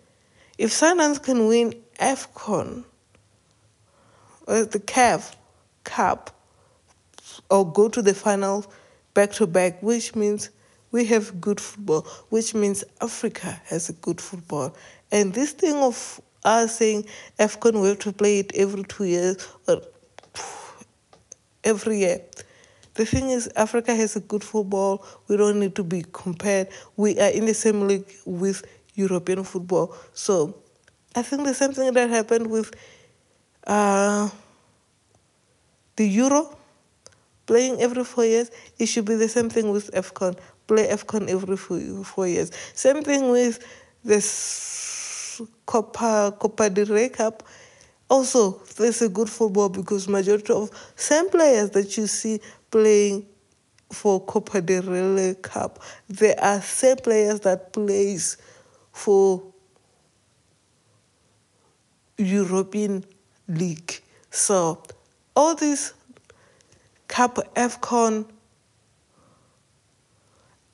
if 0.57 0.71
Sundowns 0.71 1.21
can 1.21 1.47
win 1.47 1.75
AFCON, 1.99 2.85
or 4.47 4.55
uh, 4.55 4.63
the 4.65 4.79
CAF 4.79 5.35
Cup, 5.83 6.31
or 7.49 7.71
go 7.71 7.89
to 7.89 8.01
the 8.01 8.13
final 8.13 8.65
back 9.13 9.31
to 9.33 9.47
back, 9.47 9.81
which 9.81 10.15
means 10.15 10.49
we 10.91 11.05
have 11.05 11.39
good 11.41 11.59
football, 11.59 12.01
which 12.29 12.53
means 12.53 12.83
Africa 13.01 13.61
has 13.65 13.89
a 13.89 13.93
good 13.93 14.21
football. 14.21 14.75
And 15.11 15.33
this 15.33 15.51
thing 15.51 15.75
of 15.75 16.21
us 16.43 16.77
saying 16.77 17.05
AFCON, 17.39 17.81
we 17.81 17.87
have 17.89 17.99
to 17.99 18.11
play 18.11 18.39
it 18.39 18.51
every 18.55 18.83
two 18.83 19.05
years, 19.05 19.47
or 19.67 19.81
every 21.63 21.99
year. 21.99 22.21
The 22.95 23.05
thing 23.05 23.29
is, 23.29 23.49
Africa 23.55 23.95
has 23.95 24.15
a 24.15 24.19
good 24.19 24.43
football. 24.43 25.05
We 25.27 25.37
don't 25.37 25.59
need 25.59 25.75
to 25.75 25.83
be 25.83 26.05
compared. 26.11 26.67
We 26.95 27.19
are 27.19 27.29
in 27.29 27.45
the 27.45 27.53
same 27.53 27.87
league 27.87 28.11
with 28.25 28.63
European 28.93 29.43
football. 29.43 29.95
So 30.13 30.55
I 31.15 31.23
think 31.23 31.45
the 31.45 31.55
same 31.55 31.73
thing 31.73 31.91
that 31.93 32.09
happened 32.09 32.47
with 32.47 32.75
uh, 33.65 34.29
the 35.95 36.07
Euro, 36.07 36.55
playing 37.45 37.81
every 37.81 38.03
four 38.03 38.25
years, 38.25 38.51
it 38.79 38.87
should 38.87 39.05
be 39.05 39.15
the 39.15 39.27
same 39.27 39.49
thing 39.49 39.71
with 39.71 39.91
AFCON. 39.91 40.37
Play 40.67 40.87
AFCON 40.87 41.29
every 41.29 41.57
four, 41.57 42.27
years. 42.27 42.51
Same 42.73 43.03
thing 43.03 43.29
with 43.29 43.65
this 44.03 45.41
Copa, 45.65 46.35
Copa 46.39 46.69
del 46.69 46.85
Rey 46.85 47.09
Cup 47.09 47.43
also, 48.13 48.61
there's 48.77 49.01
a 49.01 49.09
good 49.09 49.27
football 49.27 49.69
because 49.69 50.07
majority 50.07 50.53
of 50.53 50.69
same 50.95 51.29
players 51.29 51.71
that 51.71 51.97
you 51.97 52.05
see 52.05 52.39
playing 52.69 53.25
for 53.91 54.23
Copa 54.23 54.61
del 54.61 54.83
Rey 54.83 55.35
Cup, 55.41 55.79
they 56.09 56.35
are 56.35 56.61
same 56.61 56.97
players 56.97 57.39
that 57.39 57.73
plays 57.73 58.37
for 58.91 59.41
European 62.17 63.03
League. 63.47 64.01
So 64.29 64.83
all 65.35 65.55
these 65.55 65.93
Cup, 67.13 67.37
AFCON, 67.55 68.25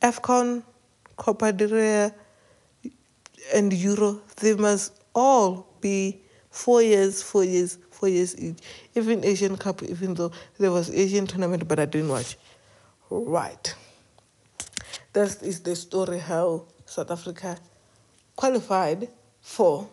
AFCON, 0.01 0.63
Copa 1.17 1.51
del 1.51 1.67
Rey, 1.67 2.11
and 3.53 3.73
Euro, 3.73 4.21
they 4.37 4.55
must 4.55 4.93
all 5.13 5.67
be 5.81 6.21
four 6.49 6.81
years, 6.81 7.21
four 7.21 7.43
years, 7.43 7.77
four 7.91 8.07
years 8.07 8.39
each. 8.39 8.57
Even 8.95 9.25
Asian 9.25 9.57
Cup, 9.57 9.83
even 9.83 10.13
though 10.13 10.31
there 10.57 10.71
was 10.71 10.89
Asian 10.89 11.27
tournament, 11.27 11.67
but 11.67 11.77
I 11.77 11.83
didn't 11.83 12.07
watch. 12.07 12.37
Right. 13.09 13.75
That 15.11 15.43
is 15.43 15.59
the 15.59 15.75
story 15.75 16.19
how 16.19 16.67
South 16.85 17.11
Africa 17.11 17.57
qualified 18.37 19.09
for 19.41 19.89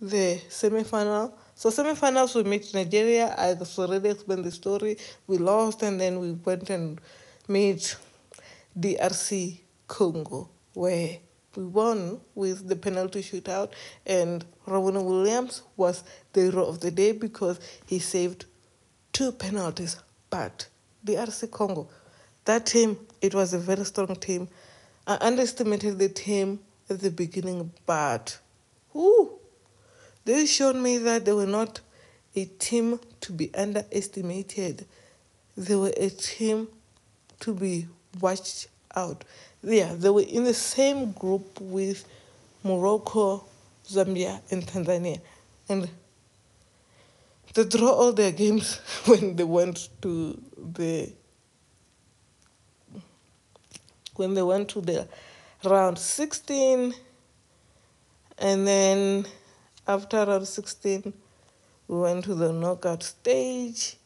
the 0.00 0.40
semi-final. 0.48 1.36
So 1.60 1.68
semi-finals 1.68 2.34
we 2.34 2.42
met 2.44 2.72
Nigeria. 2.72 3.34
I 3.36 3.54
already 3.78 4.08
explained 4.08 4.46
the 4.46 4.50
story. 4.50 4.96
We 5.26 5.36
lost 5.36 5.82
and 5.82 6.00
then 6.00 6.18
we 6.18 6.32
went 6.32 6.70
and 6.70 6.98
met 7.48 7.96
DRC 8.78 9.60
Congo 9.86 10.48
where 10.72 11.18
we 11.54 11.64
won 11.64 12.22
with 12.34 12.66
the 12.66 12.76
penalty 12.76 13.20
shootout 13.20 13.72
and 14.06 14.42
Ronwen 14.66 15.04
Williams 15.04 15.60
was 15.76 16.02
the 16.32 16.44
hero 16.44 16.64
of 16.64 16.80
the 16.80 16.90
day 16.90 17.12
because 17.12 17.60
he 17.84 17.98
saved 17.98 18.46
two 19.12 19.30
penalties. 19.30 19.98
But 20.30 20.66
DRC 21.04 21.50
Congo, 21.50 21.90
that 22.46 22.64
team, 22.64 22.96
it 23.20 23.34
was 23.34 23.52
a 23.52 23.58
very 23.58 23.84
strong 23.84 24.16
team. 24.16 24.48
I 25.06 25.18
underestimated 25.20 25.98
the 25.98 26.08
team 26.08 26.60
at 26.88 27.00
the 27.00 27.10
beginning, 27.10 27.70
but 27.84 28.38
whoo, 28.94 29.39
they 30.24 30.46
showed 30.46 30.76
me 30.76 30.98
that 30.98 31.24
they 31.24 31.32
were 31.32 31.46
not 31.46 31.80
a 32.34 32.44
team 32.44 33.00
to 33.22 33.32
be 33.32 33.52
underestimated. 33.54 34.86
They 35.56 35.74
were 35.74 35.92
a 35.96 36.10
team 36.10 36.68
to 37.40 37.54
be 37.54 37.86
watched 38.20 38.68
out. 38.94 39.24
Yeah, 39.62 39.94
they 39.94 40.10
were 40.10 40.22
in 40.22 40.44
the 40.44 40.54
same 40.54 41.12
group 41.12 41.60
with 41.60 42.06
Morocco, 42.62 43.44
Zambia, 43.86 44.40
and 44.50 44.66
Tanzania. 44.66 45.20
And 45.68 45.88
they 47.54 47.64
draw 47.64 47.90
all 47.90 48.12
their 48.12 48.32
games 48.32 48.76
when 49.06 49.36
they 49.36 49.44
went 49.44 49.88
to 50.02 50.40
the 50.56 51.12
when 54.16 54.34
they 54.34 54.42
went 54.42 54.68
to 54.68 54.82
the 54.82 55.08
round 55.64 55.98
16 55.98 56.94
and 58.38 58.66
then 58.66 59.24
after 59.94 60.24
round 60.24 60.46
16 60.46 61.12
we 61.88 61.96
went 62.00 62.24
to 62.24 62.34
the 62.34 62.52
knockout 62.52 63.02
stage 63.02 63.96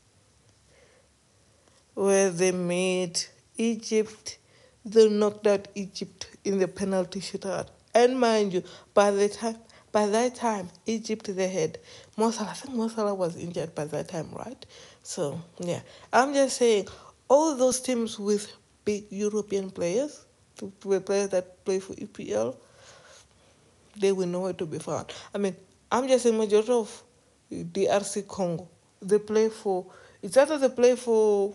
where 1.94 2.30
they 2.30 2.52
made 2.52 3.20
Egypt 3.56 4.38
they 4.84 5.08
knocked 5.08 5.46
out 5.46 5.68
Egypt 5.74 6.26
in 6.44 6.58
the 6.58 6.68
penalty 6.68 7.20
shootout. 7.20 7.68
And 7.94 8.18
mind 8.20 8.52
you 8.54 8.62
by 8.92 9.10
the 9.10 9.28
time 9.28 9.58
by 9.92 10.06
that 10.06 10.34
time 10.34 10.70
Egypt 10.86 11.34
they 11.36 11.48
had 11.48 11.78
Mo 12.16 12.28
I 12.28 12.54
think 12.54 12.74
Mo 12.74 13.14
was 13.14 13.36
injured 13.36 13.74
by 13.74 13.84
that 13.86 14.08
time 14.08 14.28
right? 14.32 14.66
So 15.02 15.40
yeah. 15.58 15.80
I'm 16.12 16.34
just 16.34 16.56
saying 16.56 16.88
all 17.28 17.56
those 17.56 17.80
teams 17.80 18.18
with 18.18 18.50
big 18.84 19.04
European 19.10 19.70
players 19.70 20.24
to 20.56 20.66
players 21.00 21.30
that 21.30 21.64
play 21.64 21.80
for 21.80 21.94
EPL, 21.94 22.56
they 23.96 24.12
will 24.12 24.26
know 24.26 24.40
where 24.40 24.52
to 24.52 24.66
be 24.66 24.78
found. 24.78 25.12
I 25.34 25.38
mean, 25.38 25.56
I'm 25.94 26.08
just 26.08 26.26
a 26.26 26.32
majority 26.32 26.72
of 26.72 27.04
DRC 27.52 28.26
Congo. 28.26 28.68
They 29.00 29.20
play 29.20 29.48
for, 29.48 29.86
it's 30.20 30.36
either 30.36 30.58
they 30.58 30.68
play 30.68 30.96
for 30.96 31.54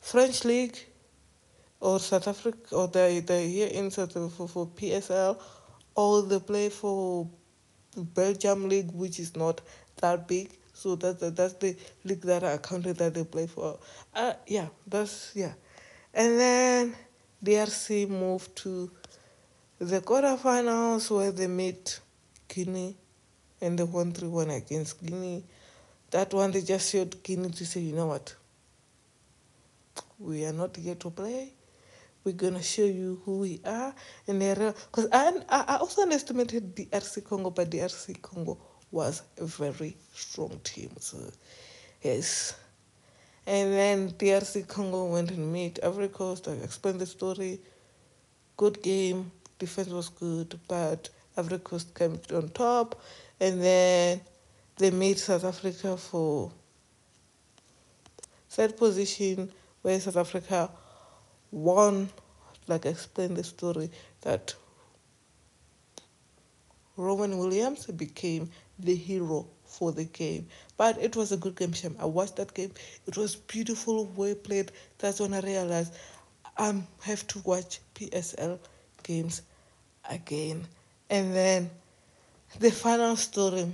French 0.00 0.44
League 0.44 0.76
or 1.78 2.00
South 2.00 2.26
Africa, 2.26 2.74
or 2.74 2.88
they, 2.88 3.20
they 3.20 3.46
here 3.48 3.68
in 3.68 3.92
South 3.92 4.10
Africa 4.16 4.30
for, 4.30 4.48
for 4.48 4.66
PSL, 4.66 5.40
or 5.94 6.22
they 6.22 6.40
play 6.40 6.70
for 6.70 7.28
Belgium 7.96 8.68
League, 8.68 8.90
which 8.90 9.20
is 9.20 9.36
not 9.36 9.60
that 10.00 10.26
big. 10.26 10.50
So 10.72 10.96
that's 10.96 11.20
the, 11.20 11.30
that's 11.30 11.54
the 11.54 11.76
league 12.02 12.22
that 12.22 12.42
I 12.42 12.58
counted 12.58 12.96
that 12.96 13.14
they 13.14 13.22
play 13.22 13.46
for. 13.46 13.78
Uh, 14.12 14.32
yeah, 14.48 14.66
that's 14.88 15.30
yeah. 15.36 15.52
And 16.12 16.36
then 16.36 16.96
DRC 17.44 18.08
moved 18.08 18.56
to 18.56 18.90
the 19.78 20.00
quarterfinals 20.00 21.16
where 21.16 21.30
they 21.30 21.46
meet 21.46 22.00
Guinea 22.54 22.96
and 23.60 23.78
they 23.78 23.84
won 23.84 24.12
3 24.12 24.28
1 24.28 24.50
against 24.50 25.04
Guinea. 25.04 25.44
That 26.10 26.34
one, 26.34 26.50
they 26.50 26.62
just 26.62 26.90
showed 26.90 27.22
Guinea 27.22 27.50
to 27.50 27.64
say, 27.64 27.80
you 27.80 27.94
know 27.94 28.06
what? 28.06 28.34
We 30.18 30.44
are 30.44 30.52
not 30.52 30.76
here 30.76 30.96
to 30.96 31.10
play. 31.10 31.52
We're 32.24 32.32
going 32.32 32.54
to 32.54 32.62
show 32.62 32.84
you 32.84 33.22
who 33.24 33.38
we 33.38 33.60
are. 33.64 33.94
And 34.26 34.40
because 34.40 35.08
I, 35.12 35.32
I 35.48 35.76
also 35.76 36.02
underestimated 36.02 36.76
DRC 36.76 37.24
Congo, 37.24 37.50
but 37.50 37.70
DRC 37.70 38.20
Congo 38.20 38.58
was 38.90 39.22
a 39.38 39.46
very 39.46 39.96
strong 40.14 40.60
team. 40.64 40.90
So, 40.98 41.18
yes. 42.02 42.56
And 43.46 43.72
then 43.72 44.10
DRC 44.10 44.68
Congo 44.68 45.06
went 45.06 45.30
and 45.30 45.52
met 45.52 45.78
Ivory 45.82 46.08
Coast. 46.08 46.48
I 46.48 46.52
explained 46.52 47.00
the 47.00 47.06
story. 47.06 47.60
Good 48.56 48.82
game. 48.82 49.30
Defense 49.58 49.88
was 49.88 50.08
good, 50.08 50.58
but 50.68 51.08
Ivory 51.40 51.58
Coast 51.58 51.94
came 51.94 52.20
on 52.32 52.48
top. 52.50 53.00
And 53.40 53.62
then 53.62 54.20
they 54.76 54.90
made 54.90 55.18
South 55.18 55.44
Africa 55.44 55.96
for 55.96 56.52
third 58.48 58.76
position, 58.76 59.50
where 59.82 59.98
South 60.00 60.16
Africa 60.16 60.70
won. 61.50 62.08
Like 62.68 62.86
I 62.86 62.90
explained 62.90 63.36
the 63.36 63.44
story 63.44 63.90
that 64.20 64.54
Ronwen 66.96 67.38
Williams 67.38 67.86
became 67.86 68.50
the 68.78 68.94
hero 68.94 69.46
for 69.64 69.92
the 69.92 70.04
game. 70.04 70.46
But 70.76 70.98
it 70.98 71.16
was 71.16 71.32
a 71.32 71.36
good 71.36 71.56
game, 71.56 71.72
Shem. 71.72 71.96
I 71.98 72.04
watched 72.04 72.36
that 72.36 72.52
game. 72.54 72.72
It 73.06 73.16
was 73.16 73.36
beautiful, 73.36 74.06
well 74.16 74.34
played. 74.34 74.72
That's 74.98 75.20
when 75.20 75.32
I 75.32 75.40
realized 75.40 75.94
I 76.56 76.82
have 77.02 77.26
to 77.28 77.38
watch 77.40 77.80
PSL 77.94 78.58
games 79.02 79.42
again. 80.08 80.66
And 81.10 81.34
then 81.34 81.70
the 82.60 82.70
final 82.70 83.16
story 83.16 83.66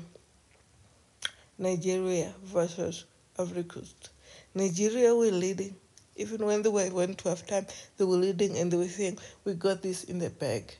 Nigeria 1.58 2.32
versus 2.42 3.04
Ivory 3.38 3.64
Coast. 3.64 4.10
Nigeria 4.54 5.14
were 5.14 5.30
leading. 5.30 5.76
Even 6.16 6.46
when 6.46 6.62
they 6.62 6.70
were, 6.70 6.88
went 6.90 7.18
to 7.18 7.24
halftime, 7.28 7.70
they 7.98 8.04
were 8.04 8.16
leading 8.16 8.56
and 8.56 8.72
they 8.72 8.76
were 8.78 8.88
saying, 8.88 9.18
We 9.44 9.52
got 9.52 9.82
this 9.82 10.04
in 10.04 10.18
the 10.18 10.30
bag. 10.30 10.74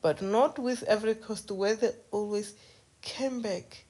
But 0.00 0.20
not 0.20 0.58
with 0.58 0.82
Ivory 0.90 1.14
Coast, 1.14 1.50
where 1.52 1.76
they 1.76 1.92
always 2.10 2.54
came 3.00 3.40
back 3.40 3.84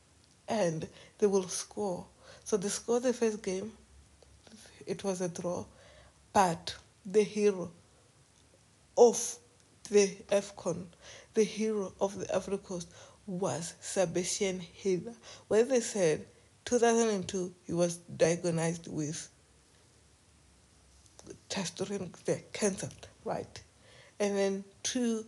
and 0.48 0.86
they 1.18 1.26
will 1.26 1.48
score. 1.48 2.06
So 2.44 2.58
they 2.58 2.68
scored 2.68 3.04
the 3.04 3.14
first 3.14 3.42
game, 3.42 3.72
it 4.86 5.02
was 5.02 5.22
a 5.22 5.28
draw, 5.28 5.64
but 6.32 6.74
the 7.06 7.22
hero 7.22 7.70
of 8.98 9.36
the 9.90 10.08
AFCON, 10.30 10.86
the 11.34 11.44
hero 11.44 11.92
of 12.00 12.18
the 12.18 12.34
Ivory 12.34 12.58
Coast 12.58 12.88
was 13.26 13.74
Sebastian 13.80 14.60
Haller, 14.82 15.14
where 15.48 15.64
they 15.64 15.80
said 15.80 16.26
2002 16.64 17.54
he 17.66 17.72
was 17.72 17.96
diagnosed 17.96 18.88
with 18.88 19.28
testosterone 21.48 22.12
cancer, 22.52 22.88
right? 23.24 23.62
And 24.18 24.36
then 24.36 24.64
to 24.84 25.24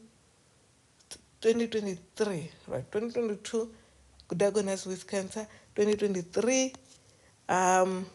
2023, 1.41 2.51
right? 2.69 2.93
2022 2.93 3.71
diagnosed 4.37 4.87
with 4.87 5.07
cancer. 5.07 5.47
2023, 5.75 6.73
um, 7.49 8.07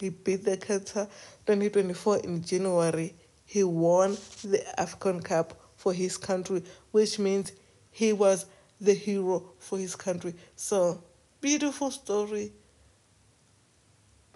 he 0.00 0.10
beat 0.10 0.44
the 0.44 0.56
cancer. 0.56 1.08
2024 1.46 2.18
in 2.18 2.42
January, 2.42 3.14
he 3.44 3.64
won 3.64 4.16
the 4.42 4.62
AFCON 4.78 5.24
Cup 5.24 5.54
for 5.86 5.92
his 5.92 6.16
country, 6.16 6.64
which 6.90 7.16
means 7.16 7.52
he 7.92 8.12
was 8.12 8.46
the 8.80 8.92
hero 8.92 9.50
for 9.60 9.78
his 9.78 9.94
country. 9.94 10.34
So, 10.56 11.00
beautiful 11.40 11.92
story. 11.92 12.50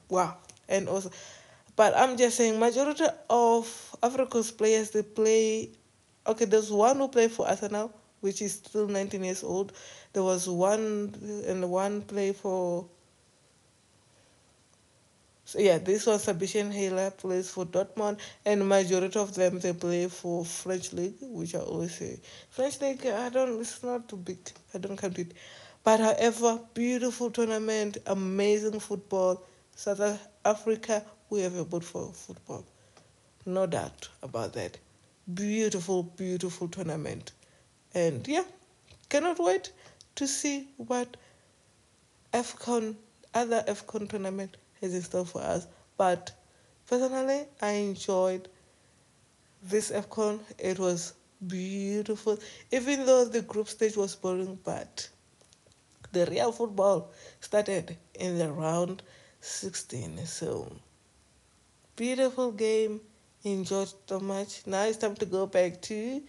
Wow. 0.08 0.36
And 0.68 0.88
also, 0.88 1.10
but 1.74 1.96
I'm 1.96 2.16
just 2.16 2.36
saying, 2.36 2.56
majority 2.60 3.02
of 3.28 3.96
Africa's 4.00 4.52
players, 4.52 4.90
they 4.90 5.02
play, 5.02 5.70
okay, 6.24 6.44
there's 6.44 6.70
one 6.70 6.98
who 6.98 7.08
play 7.08 7.26
for 7.26 7.48
Arsenal, 7.48 7.92
which 8.20 8.42
is 8.42 8.52
still 8.52 8.86
19 8.86 9.24
years 9.24 9.42
old. 9.42 9.72
There 10.12 10.22
was 10.22 10.48
one 10.48 11.16
and 11.48 11.68
one 11.68 12.02
play 12.02 12.32
for. 12.32 12.86
So 15.50 15.58
yeah, 15.58 15.78
this 15.78 16.06
was 16.06 16.22
Sebastian 16.22 16.70
Haller 16.70 17.10
plays 17.10 17.50
for 17.50 17.64
Dortmund, 17.64 18.20
and 18.46 18.68
majority 18.68 19.18
of 19.18 19.34
them 19.34 19.58
they 19.58 19.72
play 19.72 20.06
for 20.06 20.44
French 20.44 20.92
league, 20.92 21.16
which 21.22 21.56
I 21.56 21.58
always 21.58 21.92
say 21.96 22.20
French 22.50 22.80
league. 22.80 23.04
I 23.04 23.30
don't. 23.30 23.60
It's 23.60 23.82
not 23.82 24.08
too 24.08 24.18
big. 24.18 24.38
I 24.72 24.78
don't 24.78 24.96
count 24.96 25.18
it. 25.18 25.32
But 25.82 25.98
however, 25.98 26.60
beautiful 26.72 27.32
tournament, 27.32 27.98
amazing 28.06 28.78
football, 28.78 29.44
South 29.74 30.20
Africa, 30.44 31.04
we 31.30 31.40
have 31.40 31.56
a 31.56 31.64
boot 31.64 31.82
for 31.82 32.12
football. 32.12 32.64
No 33.44 33.66
doubt 33.66 34.08
about 34.22 34.52
that. 34.52 34.78
Beautiful, 35.34 36.04
beautiful 36.04 36.68
tournament. 36.68 37.32
And 37.92 38.24
yeah, 38.28 38.44
cannot 39.08 39.40
wait 39.40 39.72
to 40.14 40.28
see 40.28 40.68
what 40.76 41.16
AFCON, 42.32 42.94
other 43.34 43.64
AFCON 43.66 44.08
tournament 44.08 44.56
has 44.80 44.94
in 44.94 45.02
store 45.02 45.24
for 45.24 45.40
us. 45.40 45.66
But 45.96 46.32
personally, 46.86 47.44
I 47.60 47.72
enjoyed 47.72 48.48
this 49.62 49.90
AFCON. 49.90 50.40
It 50.58 50.78
was 50.78 51.14
beautiful, 51.46 52.38
even 52.70 53.06
though 53.06 53.24
the 53.24 53.42
group 53.42 53.68
stage 53.68 53.96
was 53.96 54.14
boring, 54.14 54.58
but 54.64 55.08
the 56.12 56.26
real 56.26 56.52
football 56.52 57.12
started 57.40 57.96
in 58.14 58.38
the 58.38 58.50
round 58.50 59.02
16. 59.40 60.26
So, 60.26 60.70
beautiful 61.96 62.52
game. 62.52 63.00
Enjoyed 63.42 63.90
so 64.06 64.20
much. 64.20 64.66
Now 64.66 64.84
it's 64.84 64.98
time 64.98 65.14
to 65.16 65.24
go 65.24 65.46
back 65.46 65.80
to 65.82 66.22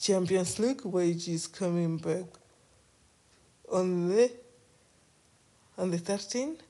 Champions 0.00 0.58
League, 0.58 0.82
which 0.82 1.28
is 1.28 1.46
coming 1.46 1.98
back 1.98 2.24
on 3.70 4.08
the 4.08 4.32
on 5.76 5.90
the 5.90 5.98
13th. 5.98 6.60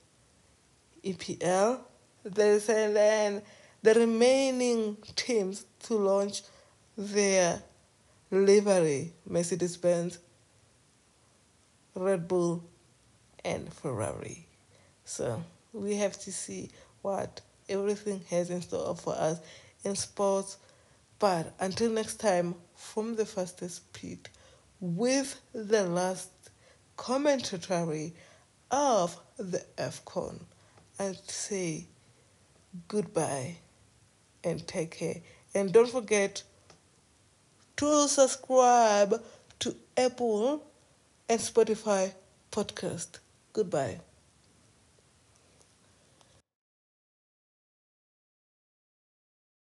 EPL. 1.05 1.81
There's 2.25 2.67
then 2.67 3.43
the 3.83 3.95
remaining 3.95 4.97
teams 5.15 5.67
to 5.85 5.95
launch 5.95 6.43
their 6.97 7.63
livery 8.31 9.13
Mercedes 9.27 9.77
Benz, 9.77 10.19
Red 11.95 12.27
Bull, 12.27 12.65
and 13.45 13.73
Ferrari. 13.73 14.47
So 15.05 15.45
we 15.73 15.97
have 15.97 16.19
to 16.21 16.33
see 16.33 16.71
what 17.03 17.41
everything 17.69 18.23
has 18.31 18.51
in 18.51 18.63
store 18.63 18.97
for 18.97 19.15
us 19.15 19.39
in 19.85 19.95
sports. 19.97 20.57
But 21.19 21.55
until 21.61 21.91
next 21.91 22.17
time, 22.17 22.55
from 22.75 23.17
the 23.17 23.27
fastest 23.27 23.77
speed, 23.77 24.29
with 24.81 25.41
the 25.53 25.85
last 25.85 26.31
commentary 26.97 28.15
of 28.71 29.19
the 29.37 29.65
AFCON, 29.79 30.41
I'd 30.99 31.31
say 31.31 31.87
goodbye 32.89 33.57
and 34.43 34.67
take 34.67 34.93
care. 34.99 35.21
And 35.55 35.73
don't 35.73 35.91
forget 35.91 36.43
to 37.77 38.09
subscribe 38.09 39.23
to 39.61 39.75
Apple 39.97 40.65
and 41.29 41.41
Spotify 41.41 42.13
podcast. 42.53 43.19
Goodbye. 43.53 44.01